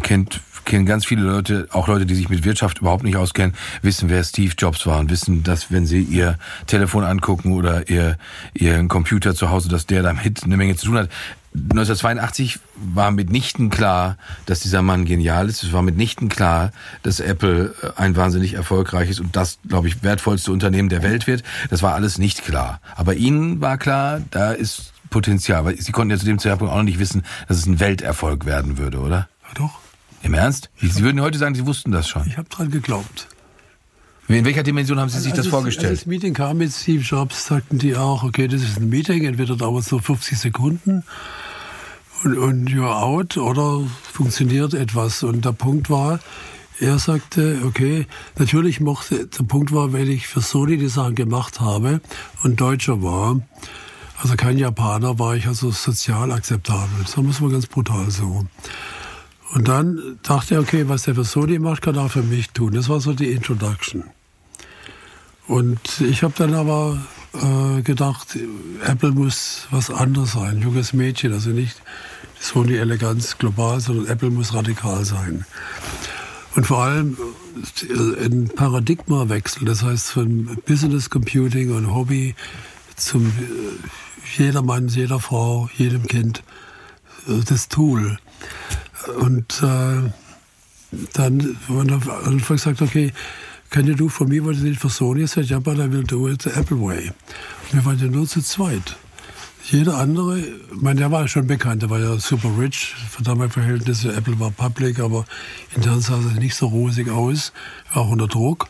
[0.00, 4.08] kennt kennen ganz viele Leute, auch Leute, die sich mit Wirtschaft überhaupt nicht auskennen, wissen,
[4.08, 8.16] wer Steve Jobs war und wissen, dass wenn sie ihr Telefon angucken oder ihr
[8.54, 11.10] ihren Computer zu Hause, dass der damit eine Menge zu tun hat.
[11.52, 15.64] 1982 war mitnichten klar, dass dieser Mann genial ist.
[15.64, 16.70] Es war mitnichten klar,
[17.02, 21.42] dass Apple äh, ein wahnsinnig erfolgreiches und das, glaube ich, wertvollste Unternehmen der Welt wird.
[21.68, 22.80] Das war alles nicht klar.
[22.94, 25.64] Aber Ihnen war klar, da ist Potenzial.
[25.64, 28.46] Weil Sie konnten ja zu dem Zeitpunkt auch noch nicht wissen, dass es ein Welterfolg
[28.46, 29.28] werden würde, oder?
[29.54, 29.79] Doch.
[30.22, 30.70] Im Ernst?
[30.80, 32.26] Sie würden heute sagen, Sie wussten das schon.
[32.26, 33.28] Ich habe dran geglaubt.
[34.28, 35.90] In welcher Dimension haben Sie sich als das es, vorgestellt?
[35.90, 39.24] Als das Meeting kam mit Steve Jobs, sagten die auch, okay, das ist ein Meeting,
[39.24, 41.02] entweder dauert es nur 50 Sekunden
[42.22, 45.24] und, und you're out oder funktioniert etwas.
[45.24, 46.20] Und der Punkt war,
[46.78, 48.06] er sagte, okay,
[48.38, 52.00] natürlich mochte, der Punkt war, wenn ich für Sony die Sachen gemacht habe
[52.42, 53.40] und Deutscher war,
[54.22, 57.02] also kein Japaner, war ich also sozial akzeptabel.
[57.02, 58.46] Das muss man ganz brutal so.
[59.52, 62.50] Und dann dachte er, okay, was der für Sony macht, kann er auch für mich
[62.50, 62.72] tun.
[62.72, 64.04] Das war so die Introduction.
[65.48, 67.00] Und ich habe dann aber
[67.32, 68.38] äh, gedacht,
[68.86, 71.82] Apple muss was anderes sein, junges Mädchen, also nicht
[72.38, 75.44] Sony Eleganz global, sondern Apple muss radikal sein.
[76.54, 77.16] Und vor allem
[77.82, 82.34] äh, ein Paradigmawechsel, das heißt von Business Computing und Hobby
[82.96, 86.42] zum äh, jedermann, jeder Frau, jedem Kind
[87.28, 88.18] äh, das Tool.
[89.18, 90.10] Und äh,
[91.12, 93.12] dann haben wir Anfang gesagt, okay,
[93.70, 95.22] do for me what you did for Sony?
[95.22, 97.08] I said, yeah, but I will do it the Apple way.
[97.08, 98.96] Und wir waren ja nur zu zweit.
[99.70, 103.52] Jeder andere, ich meine, der war schon bekannt, der war ja super rich, für damalige
[103.52, 104.12] Verhältnisse.
[104.12, 105.26] Apple war public, aber
[105.76, 107.52] intern sah es nicht so rosig aus,
[107.92, 108.66] war auch unter Druck.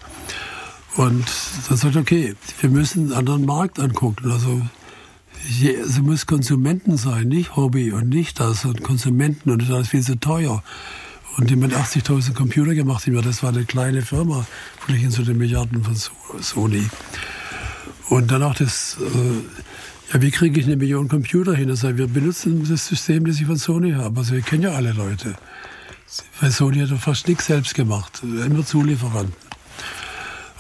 [0.97, 1.25] Und
[1.69, 4.31] dann sagt okay, wir müssen einen anderen Markt angucken.
[4.31, 4.61] Also
[5.49, 10.03] sie muss Konsumenten sein, nicht Hobby und nicht das und Konsumenten und das ist viel
[10.03, 10.63] zu teuer.
[11.37, 14.47] Und die mit 80.000 Computer gemacht haben, das war eine kleine Firma,
[14.85, 15.97] vielleicht zu den Milliarden von
[16.41, 16.89] Sony.
[18.09, 21.69] Und dann auch das, äh, ja, wie kriege ich eine Million Computer hin?
[21.69, 24.19] Das heißt, wir benutzen das System, das ich von Sony habe.
[24.19, 25.37] Also wir kennen ja alle Leute.
[26.41, 29.35] Weil Sony hat fast nichts selbst gemacht, immer Zulieferanten.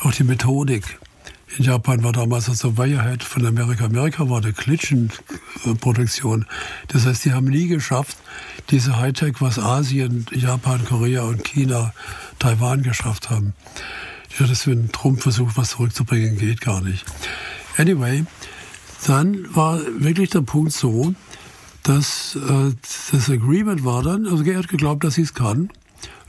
[0.02, 0.98] Auch die Methodik.
[1.61, 3.84] In Japan war damals also Wirehead von Amerika.
[3.84, 6.46] Amerika war der Klitschenproduktion.
[6.88, 8.16] Das heißt, die haben nie geschafft,
[8.70, 11.92] diese Hightech, was Asien, Japan, Korea und China,
[12.38, 13.52] Taiwan geschafft haben.
[14.38, 17.04] Ja, das wenn Trump versucht, was zurückzubringen, geht gar nicht.
[17.76, 18.24] Anyway,
[19.06, 21.14] dann war wirklich der Punkt so,
[21.82, 22.72] dass äh,
[23.12, 25.68] das Agreement war dann, also er hat geglaubt, dass sie es kann.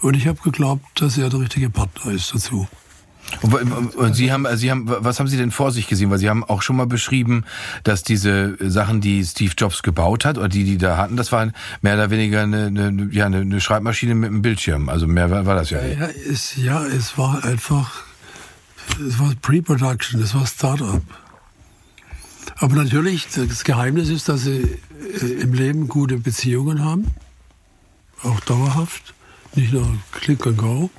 [0.01, 2.67] Und ich habe geglaubt, dass er der richtige Partner ist dazu.
[4.11, 6.09] Sie haben, Sie haben, was haben Sie denn vor sich gesehen?
[6.09, 7.45] Weil Sie haben auch schon mal beschrieben,
[7.83, 11.53] dass diese Sachen, die Steve Jobs gebaut hat oder die, die da hatten, das waren
[11.81, 14.89] mehr oder weniger eine, eine, ja, eine Schreibmaschine mit einem Bildschirm.
[14.89, 15.99] Also mehr war, war das ja nicht.
[15.99, 18.03] Ja, es, ja, es war einfach,
[19.07, 21.01] es war Pre-Production, es war Startup.
[22.57, 24.77] Aber natürlich, das Geheimnis ist, dass Sie
[25.21, 27.07] äh, im Leben gute Beziehungen haben,
[28.23, 29.13] auch dauerhaft,
[29.55, 30.89] nicht nur Click and Go.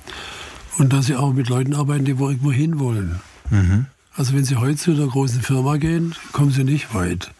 [0.77, 3.19] Und dass sie auch mit Leuten arbeiten, die wo irgendwo hinwollen.
[3.49, 3.85] Mhm.
[4.15, 7.31] Also wenn sie heute zu einer großen Firma gehen, kommen sie nicht weit.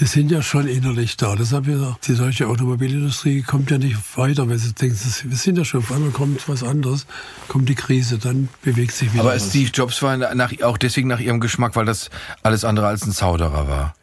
[0.00, 1.34] Die sind ja schon innerlich da.
[1.34, 5.64] Deshalb ja, die deutsche Automobilindustrie kommt ja nicht weiter, weil sie denken, wir sind ja
[5.64, 7.06] schon, auf einmal kommt was anderes,
[7.48, 9.48] kommt die Krise, dann bewegt sich wieder Aber was.
[9.48, 12.10] Steve Jobs war nach, auch deswegen nach ihrem Geschmack, weil das
[12.44, 13.94] alles andere als ein Zauderer war.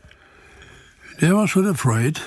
[1.21, 2.21] Der war schon afraid.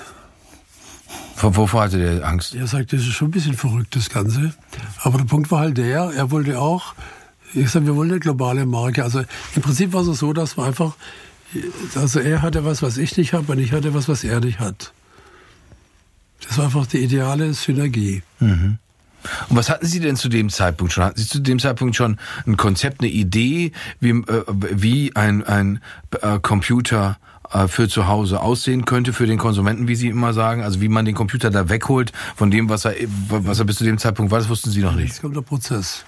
[1.39, 2.53] Vor, wovor hatte der Angst?
[2.53, 4.53] Er sagt, das ist schon ein bisschen verrückt, das Ganze.
[5.03, 6.95] Aber der Punkt war halt der, er wollte auch,
[7.53, 9.05] ich sage, wir wollen eine globale Marke.
[9.05, 9.23] Also
[9.55, 10.97] im Prinzip war es so, dass man einfach,
[11.95, 14.59] also er hatte was, was ich nicht habe und ich hatte was, was er nicht
[14.59, 14.91] hat.
[16.45, 18.21] Das war einfach die ideale Synergie.
[18.41, 18.77] Mhm.
[19.47, 21.05] Und was hatten Sie denn zu dem Zeitpunkt schon?
[21.05, 23.71] Hatten Sie zu dem Zeitpunkt schon ein Konzept, eine Idee,
[24.01, 25.79] wie, äh, wie ein, ein
[26.21, 27.17] äh, Computer
[27.67, 30.63] für zu Hause aussehen könnte für den Konsumenten, wie Sie immer sagen?
[30.63, 32.93] Also wie man den Computer da wegholt von dem, was er,
[33.29, 35.09] was er bis zu dem Zeitpunkt war, das wussten Sie noch nicht.
[35.09, 36.03] Jetzt kommt der Prozess.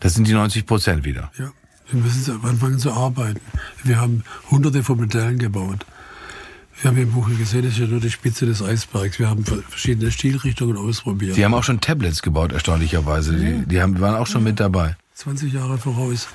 [0.00, 1.30] Das sind die 90 Prozent wieder.
[1.38, 1.50] Ja,
[1.90, 3.40] wir müssen anfangen zu arbeiten.
[3.84, 5.84] Wir haben hunderte von Modellen gebaut.
[6.80, 9.18] Wir haben im Buch gesehen, das ist ja nur die Spitze des Eisbergs.
[9.18, 11.34] Wir haben verschiedene Stilrichtungen ausprobiert.
[11.34, 13.36] Sie haben auch schon Tablets gebaut, erstaunlicherweise.
[13.36, 13.38] Ja.
[13.38, 14.96] Die, die haben, waren auch schon mit dabei.
[15.14, 16.28] 20 Jahre voraus.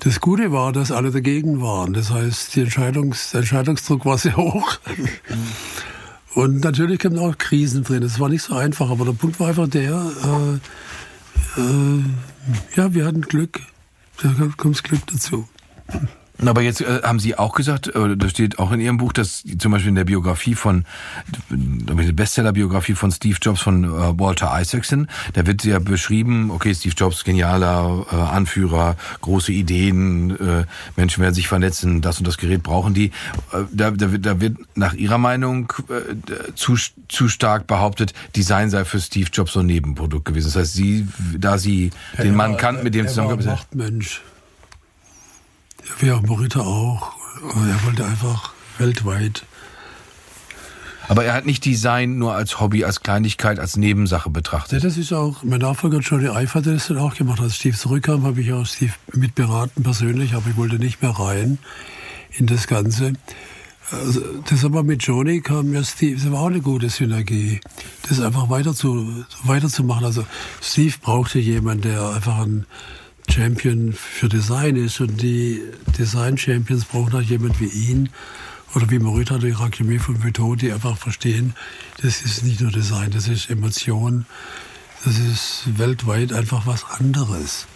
[0.00, 1.92] Das Gute war, dass alle dagegen waren.
[1.92, 4.78] Das heißt, Entscheidungs der Entscheidungsdruck war sehr hoch.
[6.34, 8.02] Und natürlich kamen auch Krisen drin.
[8.02, 10.60] Es war nicht so einfach, aber der Punkt war einfach der,
[11.56, 12.04] äh, äh,
[12.76, 13.60] ja, wir hatten Glück.
[14.22, 15.48] Da kommt das Glück dazu.
[16.46, 19.42] Aber jetzt äh, haben Sie auch gesagt, äh, das steht auch in Ihrem Buch, dass
[19.58, 20.84] zum Beispiel in der Biografie von,
[21.50, 26.94] die Bestseller-Biografie von Steve Jobs von äh, Walter Isaacson, da wird ja beschrieben, okay, Steve
[26.96, 30.64] Jobs, genialer äh, Anführer, große Ideen, äh,
[30.96, 33.06] Menschen werden sich vernetzen, das und das Gerät brauchen die.
[33.52, 36.76] Äh, da, da, wird, da wird nach Ihrer Meinung äh, zu,
[37.08, 40.46] zu stark behauptet, Design sei für Steve Jobs so ein Nebenprodukt gewesen.
[40.46, 44.00] Das heißt, Sie, da Sie ja, den Mann kannten, mit dem zusammengearbeitet haben.
[45.98, 47.16] Wie auch Morita auch.
[47.42, 49.44] Er wollte einfach weltweit.
[51.08, 54.82] Aber er hat nicht Design nur als Hobby, als Kleinigkeit, als Nebensache betrachtet.
[54.82, 57.40] Ja, das ist auch, mein Nachfolger Johnny Ive hat das dann auch gemacht.
[57.40, 61.58] Als Steve zurückkam, habe ich auch Steve mitberaten persönlich, aber ich wollte nicht mehr rein
[62.32, 63.14] in das Ganze.
[63.90, 64.20] Also,
[64.50, 67.60] das aber mit Johnny kam ja Steve, das war auch eine gute Synergie,
[68.06, 70.04] das einfach weiter zu, weiterzumachen.
[70.04, 70.26] Also
[70.60, 72.66] Steve brauchte jemanden, der einfach ein
[73.30, 75.62] Champion für Design ist und die
[75.98, 78.08] Design-Champions brauchen auch jemand wie ihn
[78.74, 81.54] oder wie Morita, die Rakimi von Vuitton, die einfach verstehen,
[82.02, 84.26] das ist nicht nur Design, das ist Emotion,
[85.04, 87.66] das ist weltweit einfach was anderes.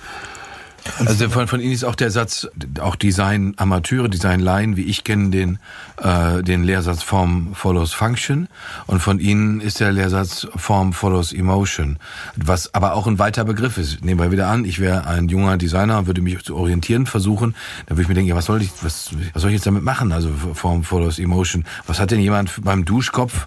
[0.99, 2.49] Also von, von Ihnen ist auch der Satz,
[2.81, 5.59] auch Design Amateure, Design Laien, wie ich kenne den,
[6.03, 8.49] äh, den Lehrsatz Form follows Function
[8.87, 11.99] und von Ihnen ist der Lehrsatz Form follows Emotion,
[12.37, 14.05] was aber auch ein weiter Begriff ist.
[14.05, 17.55] Nehmen wir wieder an, ich wäre ein junger Designer, würde mich zu orientieren versuchen,
[17.87, 19.85] dann würde ich mir denken, ja, was soll ich, was, was soll ich jetzt damit
[19.85, 20.13] machen?
[20.13, 21.65] Also Form follows Emotion.
[21.87, 23.47] Was hat denn jemand beim Duschkopf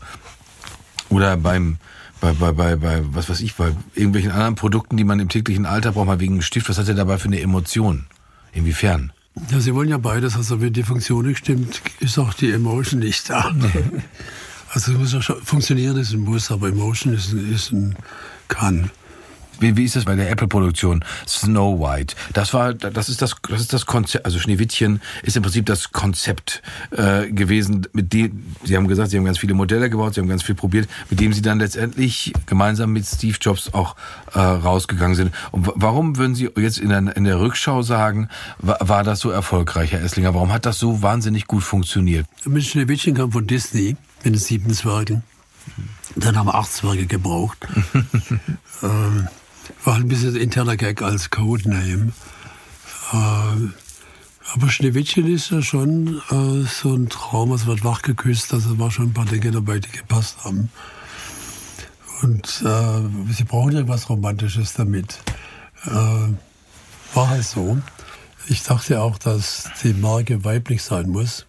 [1.09, 1.77] oder beim
[2.21, 5.65] bei, bei, bei, bei, was weiß ich, bei irgendwelchen anderen Produkten, die man im täglichen
[5.65, 8.05] Alter braucht, mal wegen Stift, was hat er dabei für eine Emotion?
[8.53, 9.11] Inwiefern?
[9.51, 10.35] Ja, sie wollen ja beides.
[10.35, 13.53] Also wenn die Funktion nicht stimmt, ist auch die Emotion nicht da.
[14.71, 17.95] also es muss ja funktionieren, ist ein Muss, aber Emotion ist, ist ein
[18.47, 18.91] Kann.
[19.59, 21.03] Wie, wie ist das bei der Apple-Produktion?
[21.27, 22.15] Snow White.
[22.33, 24.25] Das war, das ist das, das ist das Konzept.
[24.25, 29.17] Also Schneewittchen ist im Prinzip das Konzept äh, gewesen, mit dem Sie haben gesagt, Sie
[29.17, 32.33] haben ganz viele Modelle gebaut, Sie haben ganz viel probiert, mit dem Sie dann letztendlich
[32.45, 33.95] gemeinsam mit Steve Jobs auch
[34.33, 35.33] äh, rausgegangen sind.
[35.51, 38.29] Und warum würden Sie jetzt in der, in der Rückschau sagen,
[38.59, 40.33] war, war das so erfolgreich, Herr Esslinger?
[40.33, 42.25] Warum hat das so wahnsinnig gut funktioniert?
[42.45, 45.23] Mit Schneewittchen kam von Disney mit den sieben Zwergen.
[46.15, 47.57] Dann haben wir acht Zwerge gebraucht.
[48.83, 49.27] ähm,
[49.83, 52.11] war ein bisschen interner Gag als Codename.
[53.11, 53.67] Äh,
[54.53, 58.91] aber Schneewittchen ist ja schon äh, so ein Traum, es wird wach geküsst, also war
[58.91, 60.69] schon ein paar Dinge dabei, die gepasst haben.
[62.21, 65.19] Und äh, sie brauchen ja was Romantisches damit.
[65.85, 65.89] Äh,
[67.13, 67.77] war halt so.
[68.47, 71.45] Ich dachte auch, dass die Marke weiblich sein muss.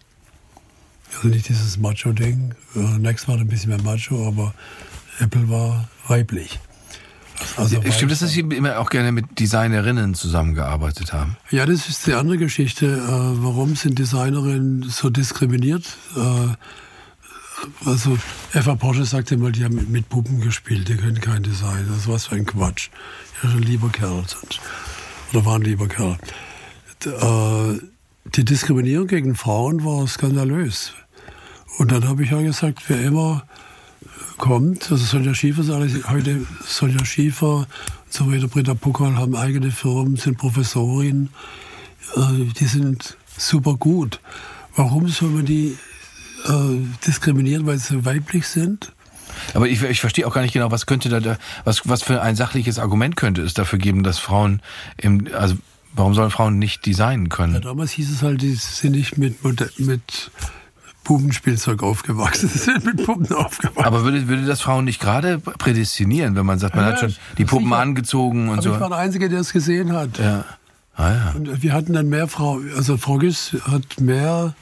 [1.15, 2.53] Also nicht dieses Macho-Ding.
[2.75, 4.53] Äh, Next war ein bisschen mehr Macho, aber
[5.19, 6.59] Apple war weiblich.
[7.55, 11.37] Also Stimmt es, dass Sie immer auch gerne mit Designerinnen zusammengearbeitet haben?
[11.49, 12.85] Ja, das ist die andere Geschichte.
[12.85, 15.85] Äh, warum sind Designerinnen so diskriminiert?
[16.15, 16.55] Äh,
[17.85, 18.17] also
[18.53, 21.87] Eva Porsche sagte mal, die haben mit Puppen gespielt, die können kein Design.
[21.89, 22.89] Das war so ein Quatsch.
[23.41, 24.23] Ja, schon lieber Kerl.
[25.31, 26.17] Oder war ein lieber Kerl.
[27.05, 27.79] Äh,
[28.35, 30.93] die Diskriminierung gegen Frauen war skandalös.
[31.77, 33.43] Und dann habe ich ja gesagt, wer immer
[34.37, 34.91] kommt.
[34.91, 37.67] Also Sonja Schiefer ist alles, heute Sonja Schiefer und
[38.09, 41.29] so weiter, Britta Puckerl haben eigene Firmen, sind Professorinnen,
[42.15, 44.19] äh, die sind super gut.
[44.75, 45.77] Warum soll man die
[46.45, 48.91] äh, diskriminieren, weil sie weiblich sind?
[49.53, 52.35] Aber ich, ich verstehe auch gar nicht genau, was könnte da, was, was für ein
[52.35, 54.61] sachliches Argument könnte es dafür geben, dass Frauen
[54.97, 55.55] im, also
[55.93, 57.55] warum sollen Frauen nicht designen können?
[57.55, 59.43] Ja, damals hieß es halt, die sind nicht mit,
[59.79, 60.31] mit
[61.07, 63.85] Puppenspielzeug aufgewachsen sind, mit Puppen aufgewachsen.
[63.85, 67.15] Aber würde, würde das Frauen nicht gerade prädestinieren, wenn man sagt, man ja, hat schon
[67.37, 67.77] die Puppen sicher.
[67.77, 68.73] angezogen und Aber so?
[68.73, 70.19] Ich war der Einzige, der es gesehen hat.
[70.19, 70.43] Ja.
[70.97, 71.33] Ah, ja.
[71.33, 74.53] Und wir hatten dann mehr Frauen, also Frau Giss hat mehr,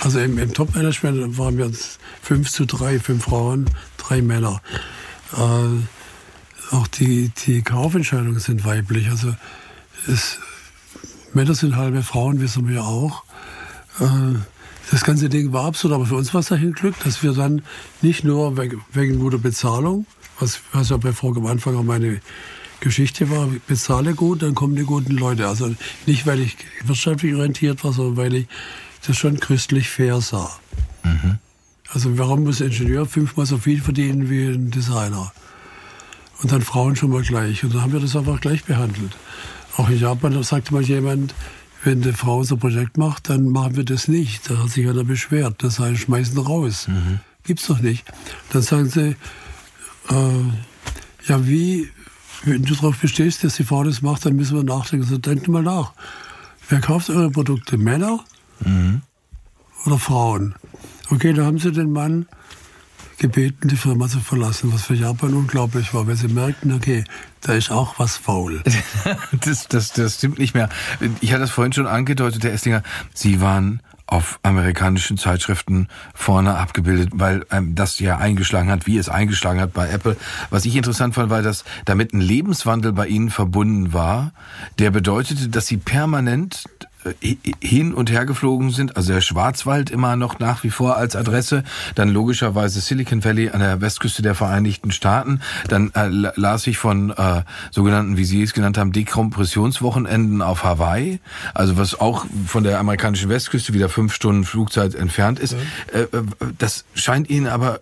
[0.00, 1.70] also im, im Top-Management waren wir
[2.22, 3.68] fünf zu drei, fünf Frauen,
[3.98, 4.62] drei Männer.
[5.36, 9.10] Äh, auch die, die Kaufentscheidungen sind weiblich.
[9.10, 9.34] Also
[10.06, 10.38] es,
[11.34, 13.24] Männer sind halbe Frauen, wissen wir auch.
[14.00, 14.36] Äh,
[14.90, 17.62] das ganze Ding war absurd, aber für uns war es dahin Glück, dass wir dann
[18.02, 20.06] nicht nur wegen, wegen guter Bezahlung,
[20.38, 22.20] was, was ja bei Frau am Anfang auch meine
[22.80, 25.48] Geschichte war, bezahle gut, dann kommen die guten Leute.
[25.48, 25.74] Also
[26.06, 28.46] nicht, weil ich wirtschaftlich orientiert war, sondern weil ich
[29.06, 30.50] das schon christlich fair sah.
[31.02, 31.38] Mhm.
[31.92, 35.32] Also warum muss ein Ingenieur fünfmal so viel verdienen wie ein Designer?
[36.42, 37.64] Und dann Frauen schon mal gleich.
[37.64, 39.16] Und dann haben wir das einfach gleich behandelt.
[39.76, 41.34] Auch in Japan sagte mal jemand,
[41.86, 44.50] wenn eine Frau so ein Projekt macht, dann machen wir das nicht.
[44.50, 45.62] Da hat sich einer beschwert.
[45.62, 46.88] Das heißt, schmeißen raus.
[46.88, 47.20] Mhm.
[47.44, 48.04] Gibt's doch nicht.
[48.50, 49.16] Dann sagen sie,
[50.10, 51.88] äh, ja, wie,
[52.44, 55.06] wenn du darauf bestehst, dass die Frau das macht, dann müssen wir nachdenken.
[55.06, 55.92] So, denkt mal nach.
[56.68, 57.78] Wer kauft eure Produkte?
[57.78, 58.24] Männer
[58.60, 59.02] mhm.
[59.84, 60.56] oder Frauen?
[61.10, 62.26] Okay, da haben sie den Mann
[63.18, 67.04] gebeten, die Firma zu verlassen, was für Japan unglaublich war, weil sie merkten, okay,
[67.46, 68.62] da ist auch was faul.
[69.44, 70.68] das, das, das stimmt nicht mehr.
[71.20, 72.82] Ich hatte das vorhin schon angedeutet, Herr Esslinger,
[73.14, 79.08] Sie waren auf amerikanischen Zeitschriften vorne abgebildet, weil ähm, das ja eingeschlagen hat, wie es
[79.08, 80.16] eingeschlagen hat bei Apple.
[80.50, 84.32] Was ich interessant fand, war, dass damit ein Lebenswandel bei Ihnen verbunden war,
[84.78, 86.64] der bedeutete, dass Sie permanent
[87.60, 91.64] hin und her geflogen sind, also der Schwarzwald immer noch nach wie vor als Adresse,
[91.94, 97.10] dann logischerweise Silicon Valley an der Westküste der Vereinigten Staaten, dann äh, las ich von
[97.10, 101.20] äh, sogenannten, wie Sie es genannt haben, Dekompressionswochenenden auf Hawaii,
[101.54, 105.56] also was auch von der amerikanischen Westküste wieder fünf Stunden Flugzeit entfernt ist.
[105.92, 106.00] Ja.
[106.00, 106.22] Äh, äh
[106.58, 107.80] das scheint Ihnen aber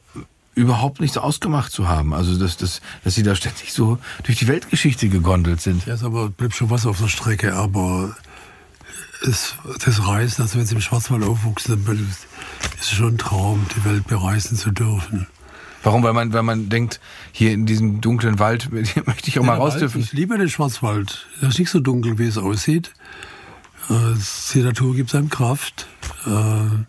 [0.55, 2.15] überhaupt nichts ausgemacht zu haben.
[2.15, 5.87] Also dass, dass, dass sie da ständig so durch die Weltgeschichte gegondelt sind.
[5.87, 8.17] Ja, aber bleibt schon was auf der Strecke, aber
[9.25, 9.55] das,
[9.85, 12.27] das Reisen, also wenn Sie im Schwarzwald aufwuchsen, dann ist
[12.81, 15.27] es schon ein Traum, die Welt bereisen zu dürfen.
[15.83, 16.03] Warum?
[16.03, 17.01] Weil man, weil man denkt,
[17.33, 18.71] hier in diesem dunklen Wald
[19.07, 20.01] möchte ich auch mal raus dürfen.
[20.01, 21.27] Ich liebe den Schwarzwald.
[21.41, 22.93] Er ist nicht so dunkel, wie es aussieht.
[23.89, 24.15] Äh,
[24.53, 25.87] die Natur gibt einem Kraft.
[26.27, 26.85] Äh,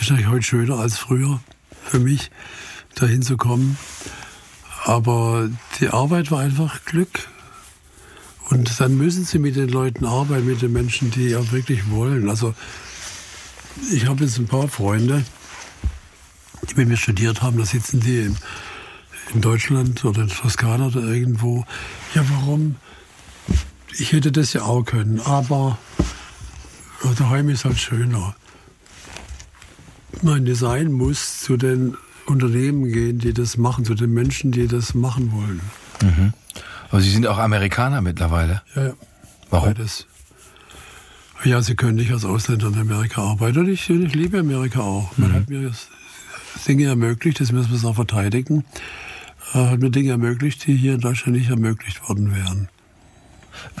[0.00, 1.40] ist natürlich heute schöner als früher
[1.84, 2.30] für mich,
[2.94, 3.76] dahin zu kommen.
[4.84, 5.48] Aber
[5.80, 7.28] die Arbeit war einfach Glück.
[8.50, 12.28] Und dann müssen sie mit den Leuten arbeiten, mit den Menschen, die auch wirklich wollen.
[12.28, 12.54] Also
[13.90, 15.24] ich habe jetzt ein paar Freunde,
[16.68, 18.36] die mit mir studiert haben, da sitzen die in,
[19.34, 21.64] in Deutschland oder in Toskana oder irgendwo.
[22.14, 22.76] Ja, warum?
[23.98, 25.78] Ich hätte das ja auch können, aber
[27.18, 28.34] daheim ist halt schöner.
[30.22, 34.94] Mein Design muss zu den Unternehmen gehen, die das machen, zu den Menschen, die das
[34.94, 35.60] machen wollen.
[36.02, 36.32] Mhm.
[36.92, 38.62] Aber Sie sind auch Amerikaner mittlerweile.
[38.76, 38.92] Ja, ja.
[39.50, 39.74] Warum?
[39.74, 40.06] Beides.
[41.42, 43.58] Ja, Sie können nicht als Ausländer in Amerika arbeiten.
[43.58, 45.10] Und ich, ich liebe Amerika auch.
[45.16, 45.34] Man mhm.
[45.34, 45.72] hat mir
[46.68, 48.64] Dinge ermöglicht, das müssen wir es auch verteidigen.
[49.54, 52.68] Äh, hat mir Dinge ermöglicht, die hier in Deutschland nicht ermöglicht worden wären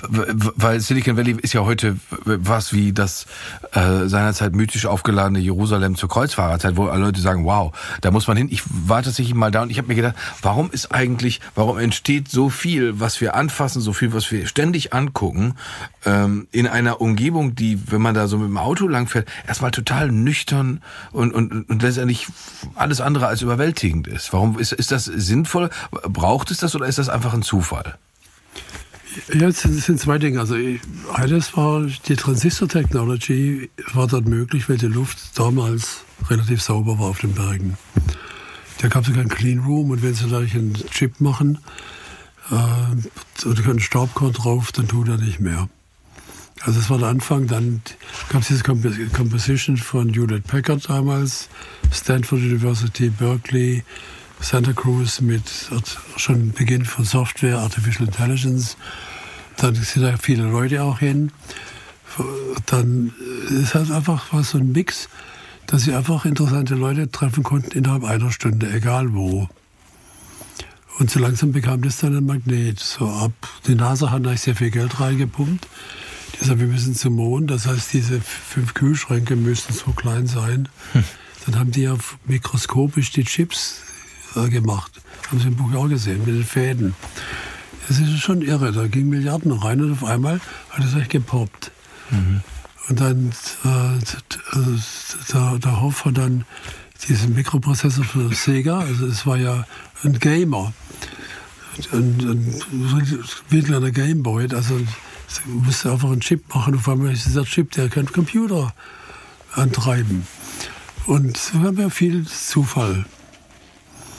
[0.08, 3.26] weil Silicon Valley ist ja heute was wie das
[3.72, 8.36] äh, seinerzeit mythisch aufgeladene Jerusalem zur Kreuzfahrerzeit, wo alle Leute sagen, wow, da muss man
[8.36, 8.48] hin.
[8.50, 12.28] Ich war tatsächlich mal da und ich habe mir gedacht, warum ist eigentlich, warum entsteht
[12.28, 15.54] so viel, was wir anfassen, so viel, was wir ständig angucken,
[16.04, 20.10] ähm, in einer Umgebung, die, wenn man da so mit dem Auto langfährt, erstmal total
[20.10, 22.28] nüchtern und, und, und letztendlich
[22.74, 24.32] alles andere als überwältigend ist.
[24.32, 25.70] Warum ist, ist das sinnvoll?
[25.90, 27.96] Braucht es das oder ist das einfach ein Zufall?
[29.32, 30.40] Ja, es sind zwei Dinge.
[30.40, 30.56] Also
[31.12, 37.20] eines war, die Transistor-Technology war dort möglich, weil die Luft damals relativ sauber war auf
[37.20, 37.76] den Bergen.
[38.78, 41.58] Da gab es keinen Clean Room und wenn sie da einen Chip machen
[42.50, 45.68] äh, und einen Staubkorn drauf, dann tut er nicht mehr.
[46.64, 47.46] Also das war der Anfang.
[47.46, 47.82] Dann
[48.28, 51.48] gab es diese Composition von Hewlett Packard damals,
[51.92, 53.84] Stanford University, Berkeley,
[54.42, 55.70] Santa Cruz mit
[56.16, 58.76] schon Beginn von Software, Artificial Intelligence.
[59.56, 61.30] Dann sind da viele Leute auch hin.
[62.66, 63.12] Dann
[63.50, 65.08] ist halt einfach was so ein Mix,
[65.66, 69.48] dass sie einfach interessante Leute treffen konnten innerhalb einer Stunde, egal wo.
[70.98, 72.80] Und so langsam bekam das dann ein Magnet.
[72.80, 73.32] So ab
[73.66, 75.68] die NASA hat da sehr viel Geld reingepumpt.
[76.40, 77.50] Deshalb, wir müssen zum Mond.
[77.50, 80.68] Das heißt, diese fünf Kühlschränke müssen so klein sein.
[80.92, 81.04] Hm.
[81.46, 83.82] Dann haben die ja mikroskopisch die Chips
[84.34, 84.92] gemacht.
[85.28, 86.94] Haben Sie im Buch auch gesehen, mit den Fäden.
[87.88, 88.72] Das ist schon irre.
[88.72, 91.72] Da gingen Milliarden rein und auf einmal hat es euch gepoppt.
[92.10, 92.40] Mhm.
[92.88, 93.32] Und dann
[93.64, 93.98] äh,
[95.32, 96.44] der, der Hoff hat dann
[97.08, 99.66] diesen Mikroprozessor für Sega, also es war ja
[100.04, 100.72] ein Gamer,
[101.92, 104.80] ein, ein mittlere Gameboy, also
[105.46, 106.74] musste einfach einen Chip machen.
[106.74, 108.74] Auf einmal ist dieser Chip, der kann Computer
[109.54, 110.26] antreiben.
[111.06, 113.04] Und so haben wir viel Zufall.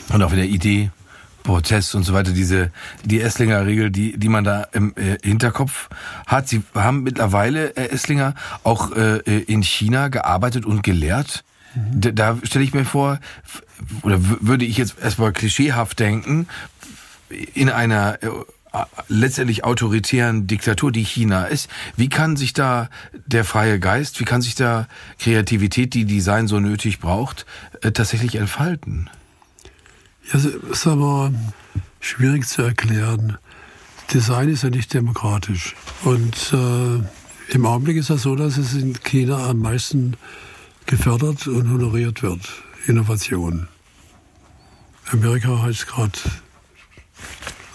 [0.09, 0.91] Und auch wieder Idee,
[1.43, 2.71] Prozess und so weiter, diese,
[3.03, 5.89] die Esslinger Regel, die, die man da im äh, Hinterkopf
[6.25, 6.47] hat.
[6.47, 8.33] Sie haben mittlerweile, äh, Esslinger,
[8.63, 11.43] auch äh, in China gearbeitet und gelehrt.
[11.75, 12.01] Mhm.
[12.01, 13.19] Da, da stelle ich mir vor,
[14.01, 16.47] oder würde ich jetzt erstmal klischeehaft denken,
[17.53, 18.29] in einer äh,
[19.07, 22.89] letztendlich autoritären Diktatur, die China ist, wie kann sich da
[23.27, 24.87] der freie Geist, wie kann sich da
[25.19, 27.45] Kreativität, die Design so nötig braucht,
[27.81, 29.09] äh, tatsächlich entfalten?
[30.31, 31.31] Es ist aber
[31.99, 33.37] schwierig zu erklären.
[34.13, 35.75] Design ist ja nicht demokratisch.
[36.03, 40.15] Und äh, im Augenblick ist das so, dass es in China am meisten
[40.85, 42.41] gefördert und honoriert wird.
[42.87, 43.67] Innovation.
[45.11, 46.17] Amerika heißt gerade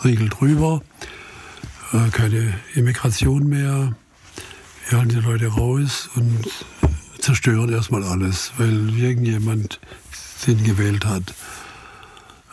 [0.05, 0.83] Riegel drüber,
[1.93, 3.95] äh, keine Immigration mehr.
[4.89, 6.49] Wir halten die Leute raus und
[7.19, 9.81] zerstören erstmal alles, weil irgendjemand
[10.47, 11.35] den gewählt hat.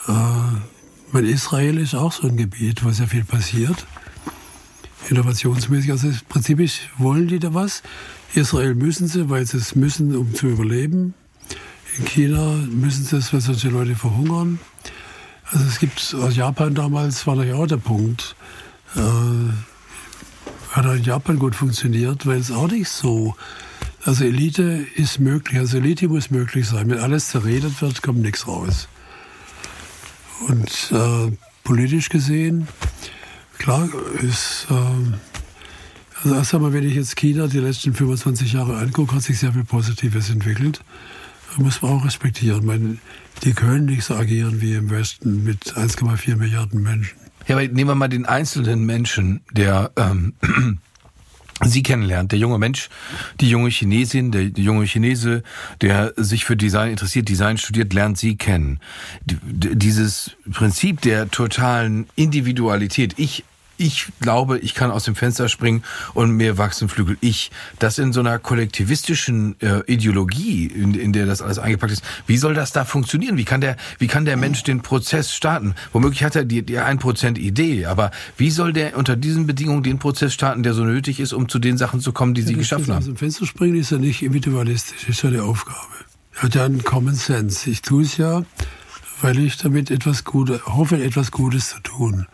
[0.08, 3.86] Äh, Israel ist auch so ein Gebiet, wo sehr viel passiert.
[5.10, 5.92] Innovationsmäßig.
[5.92, 6.18] Also im
[6.98, 7.84] wollen die da was.
[8.34, 11.14] Israel müssen sie, weil sie es müssen, um zu überleben.
[11.98, 14.60] In China müssen sie es, weil sonst die Leute verhungern.
[15.52, 18.36] Also es gibt aus Japan damals war natürlich auch der Punkt.
[18.96, 19.00] Äh,
[20.72, 23.36] hat in Japan gut funktioniert, weil es auch nicht so.
[24.04, 26.90] Also Elite ist möglich, also Elite muss möglich sein.
[26.90, 28.88] Wenn alles zerredet wird, kommt nichts raus.
[30.48, 31.32] Und äh,
[31.64, 32.68] politisch gesehen,
[33.58, 33.90] klar,
[34.22, 34.74] ist, äh,
[36.24, 39.54] also erst einmal, wenn ich jetzt China die letzten 25 Jahre angucke, hat sich sehr
[39.54, 40.82] viel Positives entwickelt.
[41.50, 42.66] Das muss man auch respektieren.
[42.66, 42.98] Meine,
[43.44, 47.18] die können nicht so agieren wie im Westen mit 1,4 Milliarden Menschen.
[47.48, 50.34] Ja, aber nehmen wir mal den einzelnen Menschen, der ähm,
[51.66, 52.90] Sie kennenlernt, der junge Mensch,
[53.42, 55.44] die junge Chinesin, der, junge Chinese,
[55.82, 58.80] der sich für Design interessiert, Design studiert, lernt sie kennen.
[59.26, 63.44] Dieses Prinzip der totalen Individualität, ich
[63.78, 67.18] ich glaube, ich kann aus dem Fenster springen und mir wachsen Flügel.
[67.22, 72.04] Ich, das in so einer kollektivistischen äh, Ideologie, in, in der das alles eingepackt ist,
[72.28, 73.38] wie soll das da funktionieren?
[73.38, 75.76] Wie kann der, wie kann der Mensch den Prozess starten?
[75.92, 80.00] Womöglich hat er die, die 1% Idee, aber wie soll der unter diesen Bedingungen den
[80.00, 82.56] Prozess starten, der so nötig ist, um zu den Sachen zu kommen, die ja, Sie
[82.56, 83.00] geschaffen haben?
[83.00, 85.78] Aus dem Fenster springen ist ja nicht individualistisch, ist ja die Aufgabe.
[86.36, 87.70] Er hat ja einen Common Sense.
[87.70, 88.44] Ich tue es ja,
[89.22, 92.28] weil ich damit etwas Gutes, hoffe, etwas Gutes zu tun.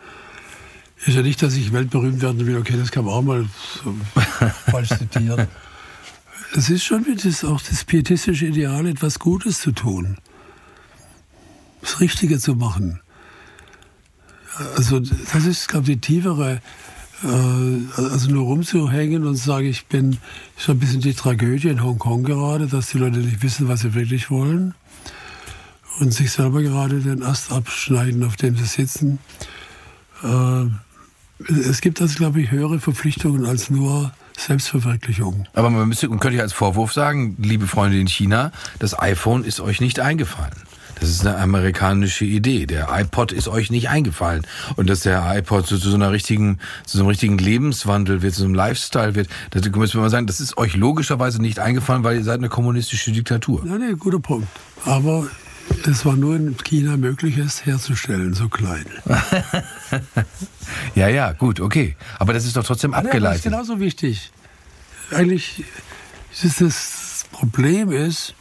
[1.04, 3.44] Ist ja nicht, dass ich weltberühmt werden will, okay, das kann man auch mal
[3.82, 3.94] so
[4.70, 5.48] falsch zitieren.
[6.54, 10.18] Es ist schon das, auch das pietistische Ideal, etwas Gutes zu tun.
[11.80, 13.00] Das Richtige zu machen.
[14.76, 16.60] Also das ist, glaube ich, die tiefere,
[17.24, 20.18] äh, also nur rumzuhängen und sagen, ich bin,
[20.56, 23.94] ist ein bisschen die Tragödie in Hongkong gerade, dass die Leute nicht wissen, was sie
[23.94, 24.74] wirklich wollen
[26.00, 29.18] und sich selber gerade den Ast abschneiden, auf dem sie sitzen.
[31.48, 35.46] Es gibt also, glaube ich, höhere Verpflichtungen als nur Selbstverwirklichung.
[35.54, 39.44] Aber man müsste, man könnte ja als Vorwurf sagen, liebe Freunde in China, das iPhone
[39.44, 40.54] ist euch nicht eingefallen.
[41.02, 42.64] Das ist eine amerikanische Idee.
[42.64, 44.46] Der iPod ist euch nicht eingefallen.
[44.76, 48.34] Und dass der iPod zu, zu so einer richtigen, zu so einem richtigen Lebenswandel wird,
[48.34, 51.58] zu so einem Lifestyle wird, das müssen wir mal sagen, das ist euch logischerweise nicht
[51.58, 53.62] eingefallen, weil ihr seid eine kommunistische Diktatur.
[53.64, 54.46] Nein, nein, guter Punkt.
[54.84, 55.26] Aber
[55.86, 58.84] es war nur in China möglich, es herzustellen, so klein.
[60.94, 61.96] ja, ja, gut, okay.
[62.18, 63.22] Aber das ist doch trotzdem abgeleitet.
[63.22, 64.30] Ja, das ist genauso wichtig.
[65.10, 65.64] Eigentlich
[66.42, 68.34] ist das Problem ist,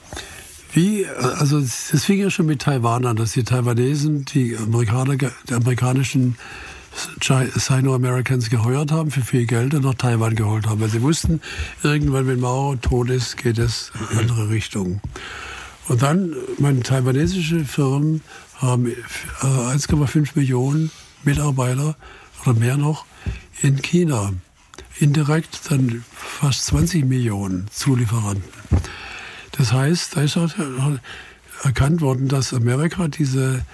[0.74, 5.54] wie, also das fing ja schon mit Taiwan an, dass die Taiwanesen die Amerikaner, die
[5.54, 6.38] amerikanischen
[7.22, 11.42] Sino-Americans geheuert haben für viel Geld und nach Taiwan geholt haben, weil sie wussten,
[11.84, 15.02] irgendwann, wenn Mao tot ist, geht es in andere Richtungen.
[15.92, 18.22] Und dann, meine taiwanesische Firmen
[18.60, 18.88] haben
[19.42, 20.90] 1,5 äh, Millionen
[21.26, 21.98] Mitarbeiter
[22.42, 23.04] oder mehr noch
[23.62, 24.32] in China.
[25.00, 28.42] Indirekt dann fast 20 Millionen Zulieferanten.
[29.52, 30.50] Das heißt, da ist auch
[31.62, 33.66] erkannt worden, dass Amerika diese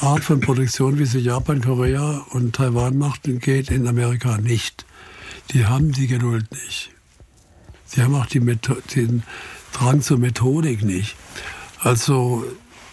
[0.00, 4.86] Art von Produktion, wie sie Japan, Korea und Taiwan macht, geht in Amerika nicht.
[5.50, 6.88] Die haben die Geduld nicht.
[7.84, 9.24] Sie haben auch die den
[9.74, 11.16] Drang zur Methodik nicht.
[11.80, 12.44] Also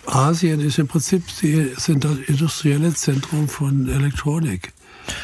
[0.05, 4.73] Asien ist im Prinzip das industrielle Zentrum von Elektronik.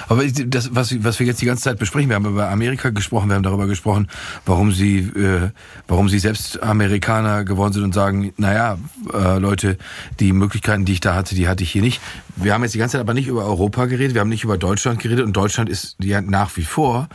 [0.08, 3.30] Aber das, was, was wir jetzt die ganze Zeit besprechen, wir haben über Amerika gesprochen,
[3.30, 4.08] wir haben darüber gesprochen,
[4.46, 5.50] warum sie, äh,
[5.88, 8.78] warum sie selbst Amerikaner geworden sind und sagen, naja,
[9.14, 9.78] äh, Leute,
[10.20, 12.02] die Möglichkeiten, die ich da hatte, die hatte ich hier nicht.
[12.36, 14.58] Wir haben jetzt die ganze Zeit aber nicht über Europa geredet, wir haben nicht über
[14.58, 17.10] Deutschland geredet und Deutschland ist ja nach wie vor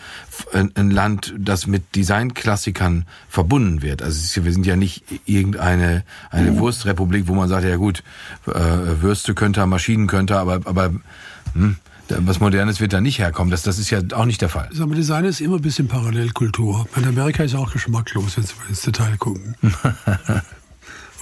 [0.53, 4.03] ein, Land, das mit Designklassikern verbunden wird.
[4.03, 6.59] Also wir sind ja nicht irgendeine eine mhm.
[6.59, 8.03] Wurstrepublik, wo man sagt, ja gut,
[8.47, 10.93] äh, Würste könnte, Maschinen könnte, aber, aber
[11.55, 11.77] hm,
[12.09, 13.51] was Modernes wird da nicht herkommen.
[13.51, 14.69] Das, das ist ja auch nicht der Fall.
[14.81, 16.87] Aber Design ist immer ein bisschen Parallelkultur.
[16.97, 19.57] In Amerika ist auch geschmacklos, wenn wir ins Detail gucken.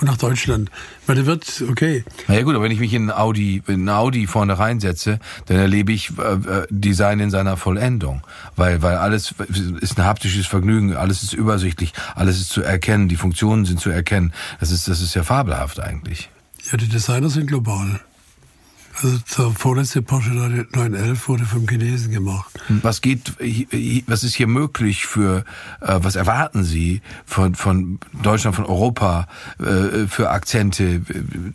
[0.00, 0.68] Und nach Deutschland.
[1.06, 2.04] Weil der wird, okay.
[2.26, 5.58] Na ja gut, aber wenn ich mich in ein Audi, in Audi vorne reinsetze, dann
[5.58, 8.22] erlebe ich äh, äh, Design in seiner Vollendung.
[8.56, 9.32] Weil, weil alles
[9.80, 13.90] ist ein haptisches Vergnügen, alles ist übersichtlich, alles ist zu erkennen, die Funktionen sind zu
[13.90, 14.32] erkennen.
[14.58, 16.30] Das ist, das ist ja fabelhaft eigentlich.
[16.72, 18.00] Ja, die Designer sind global.
[19.02, 22.52] Also der vorletzte Porsche 911 wurde vom Chinesen gemacht.
[22.68, 23.32] Was geht,
[24.06, 25.44] was ist hier möglich für,
[25.80, 29.26] äh, was erwarten Sie von, von Deutschland, von Europa
[29.58, 31.00] äh, für Akzente,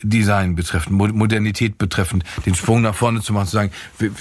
[0.03, 3.71] Design betreffend, Modernität betreffend, den Sprung nach vorne zu machen, zu sagen,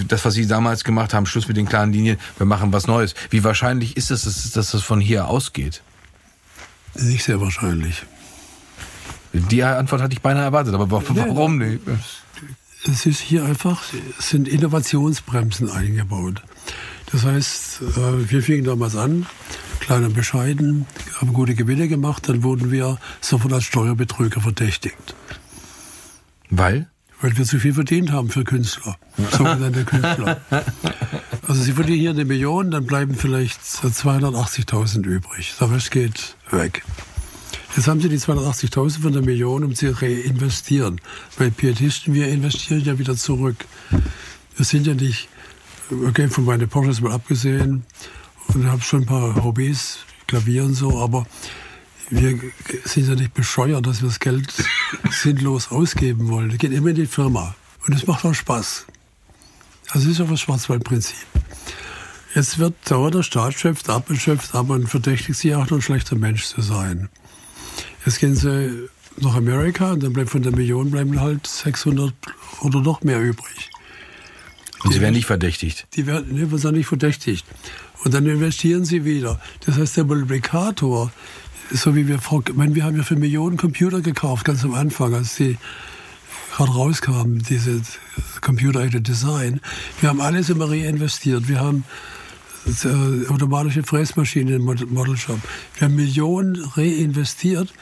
[0.06, 3.14] das, was Sie damals gemacht haben, Schluss mit den klaren Linien, wir machen was Neues.
[3.30, 5.82] Wie wahrscheinlich ist es, dass, dass das von hier ausgeht?
[6.94, 8.04] Nicht sehr wahrscheinlich.
[9.32, 11.80] Die Antwort hatte ich beinahe erwartet, aber warum nicht?
[12.88, 13.82] Es ist hier einfach,
[14.18, 16.42] es sind Innovationsbremsen eingebaut.
[17.10, 19.26] Das heißt, äh, wir fingen damals an,
[19.80, 20.86] klein und bescheiden,
[21.20, 25.14] haben gute Gewinne gemacht, dann wurden wir sofort als Steuerbetrüger verdächtigt.
[26.50, 26.88] Weil?
[27.20, 28.96] Weil wir zu viel verdient haben für Künstler,
[29.32, 30.40] sogenannte Künstler.
[31.48, 35.54] Also sie verdienen hier eine Million, dann bleiben vielleicht 280.000 übrig.
[35.60, 36.82] Der Rest geht weg.
[37.74, 41.00] Jetzt haben sie die 280.000 von der Million, um zu reinvestieren.
[41.36, 43.56] Weil Pietisten, wir investieren ja wieder zurück.
[44.56, 45.28] Wir sind ja nicht,
[45.90, 47.84] okay, von meinen Porsches mal abgesehen,
[48.48, 51.26] und habe schon ein paar Hobbys, Klavier und so, aber
[52.10, 52.38] wir
[52.84, 54.52] sind ja nicht bescheuert, dass wir das Geld
[55.10, 56.50] sinnlos ausgeben wollen.
[56.50, 57.54] Das geht immer in die Firma.
[57.86, 58.86] Und es macht auch Spaß.
[59.90, 61.16] Also es ist auch das Schwarzwaldprinzip.
[62.34, 65.82] Jetzt wird dauernd der Staatschef ab und schöpft ab und verdächtigt sich auch noch ein
[65.82, 67.08] schlechter Mensch zu sein.
[68.06, 68.88] Jetzt gehen sie
[69.20, 72.14] nach Amerika und dann bleibt von der Million bleiben halt 600
[72.60, 73.70] oder noch mehr übrig.
[74.84, 75.88] Und sie werden nicht verdächtigt?
[75.94, 77.44] Die werden, nee, werden nicht verdächtigt.
[78.04, 79.40] Und dann investieren sie wieder.
[79.64, 81.10] Das heißt, der Multiplikator,
[81.72, 82.20] so wie wir,
[82.54, 85.58] wenn wir haben ja für Millionen Computer gekauft, ganz am Anfang, als die
[86.54, 87.82] gerade rauskamen, diese
[88.40, 89.60] Computer-Aided Design.
[90.00, 91.48] Wir haben alles immer reinvestiert.
[91.48, 91.84] Wir haben
[93.28, 95.38] automatische Fräsmaschine im Model Shop.
[95.78, 97.72] Wir haben Millionen reinvestiert,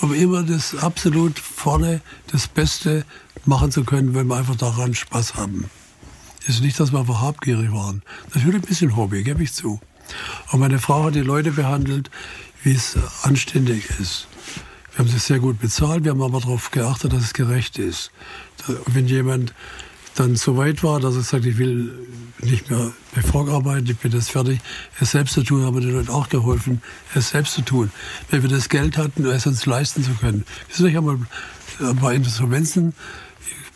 [0.00, 3.04] um immer das absolut vorne, das Beste
[3.44, 5.70] machen zu können, weil wir einfach daran Spaß haben.
[6.42, 8.02] Es ist nicht, dass wir einfach habgierig waren.
[8.34, 9.80] Natürlich ein bisschen Hobby, gebe ich zu.
[10.48, 12.10] Aber meine Frau hat die Leute behandelt,
[12.64, 14.26] wie es anständig ist.
[14.90, 18.10] Wir haben sie sehr gut bezahlt, wir haben aber darauf geachtet, dass es gerecht ist.
[18.86, 19.54] Wenn jemand
[20.14, 21.92] dann so weit war, dass er sagt, ich will
[22.40, 22.92] nicht mehr
[23.30, 24.60] vorgearbeitet, ich bin jetzt fertig,
[25.00, 26.82] es selbst zu tun, haben wir den Leuten auch geholfen,
[27.14, 27.90] es selbst zu tun.
[28.30, 30.44] Wenn wir das Geld hatten, es uns leisten zu können.
[30.68, 31.18] Das ist nicht einmal
[32.00, 32.94] bei Insolvenzen,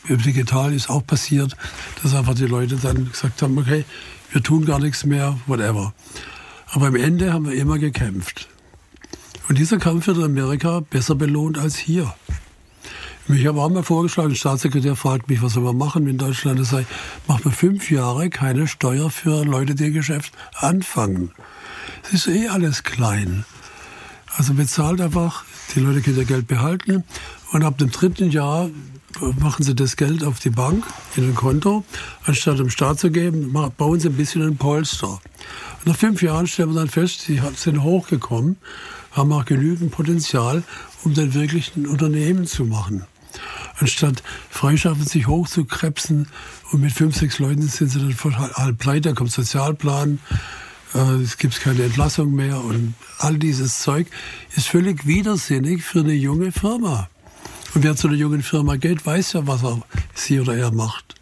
[0.08, 1.56] digital ist auch passiert,
[2.02, 3.84] dass einfach die Leute dann gesagt haben, okay,
[4.30, 5.94] wir tun gar nichts mehr, whatever.
[6.68, 8.48] Aber am Ende haben wir immer gekämpft.
[9.48, 12.14] Und dieser Kampf wird in Amerika besser belohnt als hier.
[13.28, 16.60] Ich habe auch mal vorgeschlagen, der Staatssekretär fragt mich, was soll man machen in Deutschland?
[16.60, 16.86] Ich sage,
[17.26, 21.32] macht man fünf Jahre keine Steuer für Leute, die ihr Geschäft anfangen.
[22.04, 23.44] Es ist eh alles klein.
[24.36, 27.02] Also bezahlt einfach, die Leute können ihr Geld behalten
[27.50, 28.70] und ab dem dritten Jahr
[29.40, 30.84] machen sie das Geld auf die Bank,
[31.16, 31.84] in ein Konto,
[32.26, 35.08] anstatt dem Staat zu geben, bauen sie ein bisschen ein Polster.
[35.08, 38.56] Und nach fünf Jahren stellen wir dann fest, sie sind hochgekommen,
[39.10, 40.62] haben auch genügend Potenzial,
[41.02, 43.04] um dann wirklich ein Unternehmen zu machen.
[43.78, 46.28] Anstatt freischaffen sich hochzukrebsen
[46.72, 50.18] und mit fünf, sechs Leuten sind sie dann halb pleite, da kommt Sozialplan,
[50.94, 54.06] äh, es gibt keine Entlassung mehr und all dieses Zeug
[54.56, 57.08] ist völlig widersinnig für eine junge Firma.
[57.74, 59.82] Und wer zu einer jungen Firma geht, weiß ja, was er,
[60.14, 61.14] sie oder er macht.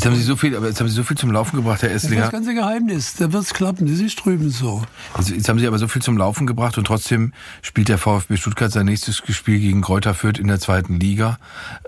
[0.00, 1.90] Jetzt haben Sie so viel, aber jetzt haben Sie so viel zum Laufen gebracht, Herr
[1.90, 2.22] Esslinger.
[2.22, 3.16] Das ist das ganze Geheimnis.
[3.16, 3.86] Da wird's klappen.
[3.86, 4.82] Das ist drüben so.
[5.12, 8.38] Also jetzt haben Sie aber so viel zum Laufen gebracht und trotzdem spielt der VfB
[8.38, 11.38] Stuttgart sein nächstes Spiel gegen Kräuter Fürth in der zweiten Liga.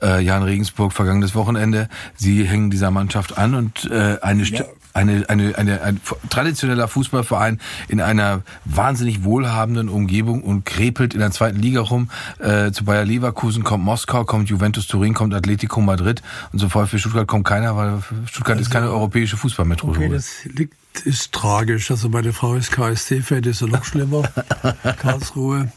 [0.02, 1.88] Äh, Jan Regensburg vergangenes Wochenende.
[2.14, 7.60] Sie hängen dieser Mannschaft an und äh, eine, ja eine, eine, eine, ein traditioneller Fußballverein
[7.88, 12.10] in einer wahnsinnig wohlhabenden Umgebung und krepelt in der zweiten Liga rum.
[12.38, 16.22] Äh, zu Bayer Leverkusen kommt Moskau, kommt Juventus Turin, kommt Atletico Madrid
[16.52, 20.06] und so für Stuttgart kommt keiner, weil Stuttgart also, ist keine europäische Fußballmetropole.
[20.06, 20.74] Okay, das liegt,
[21.04, 21.90] ist tragisch.
[21.90, 24.22] Also meine Frau ist KSC-Fan, ist ja noch schlimmer.
[24.98, 25.70] Karlsruhe.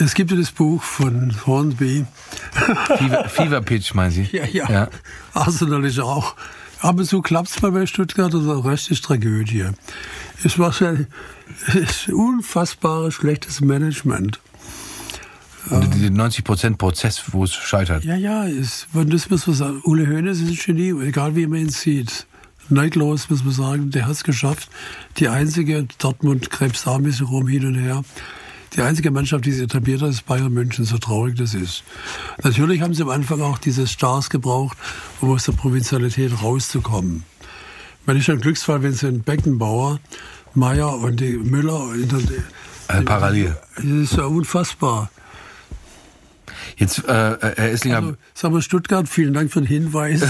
[0.00, 2.06] Es gibt ja das Buch von Hornby.
[2.98, 4.22] Fever, Fever Pitch, meinen Sie?
[4.32, 4.70] Ja, ja.
[4.70, 4.88] ja.
[5.34, 6.34] Arsenal ist auch
[6.80, 9.66] aber so klappt es mal bei Stuttgart und der Rest ist Tragödie.
[10.44, 11.06] Es war ein
[12.12, 14.40] unfassbares schlechtes Management.
[15.70, 18.04] Und die 90% Prozess, wo es scheitert.
[18.04, 19.82] Ja, ja, es, das muss man sagen.
[19.84, 22.26] Ule Hoeneß ist ein Genie, egal wie man ihn sieht.
[22.70, 24.70] Neidlos muss man sagen, der hat es geschafft.
[25.18, 28.04] Die einzige, Dortmund krebs da ein bisschen rum hin und her.
[28.78, 31.82] Die einzige Mannschaft, die sich etabliert hat, ist Bayern München, so traurig das ist.
[32.44, 34.78] Natürlich haben sie am Anfang auch diese Stars gebraucht,
[35.20, 37.24] um aus der Provinzialität rauszukommen.
[38.06, 39.98] Man ist ein Glücksfall, wenn sie einen Beckenbauer,
[40.54, 43.56] Meier und die Müller in der, äh, parallel.
[43.74, 45.10] Das ist ja unfassbar.
[46.78, 47.96] Jetzt, äh, Herr Esslinger.
[47.96, 50.22] Also, sag mal, Stuttgart, vielen Dank für den Hinweis.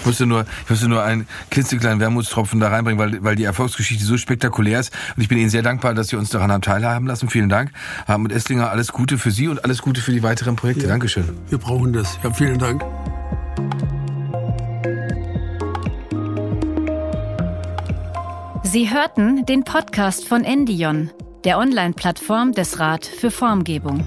[0.00, 4.04] ich musste nur, ich musste nur einen klitzekleinen Wermutstropfen da reinbringen, weil, weil die Erfolgsgeschichte
[4.04, 4.92] so spektakulär ist.
[5.16, 7.28] Und ich bin Ihnen sehr dankbar, dass Sie uns daran haben teilhaben lassen.
[7.28, 7.72] Vielen Dank.
[8.06, 10.84] Hartmut Esslinger, alles Gute für Sie und alles Gute für die weiteren Projekte.
[10.84, 11.28] Ja, Dankeschön.
[11.48, 12.16] Wir brauchen das.
[12.22, 12.84] Ja, vielen Dank.
[18.62, 21.10] Sie hörten den Podcast von Endion,
[21.44, 24.04] der Online-Plattform des Rat für Formgebung.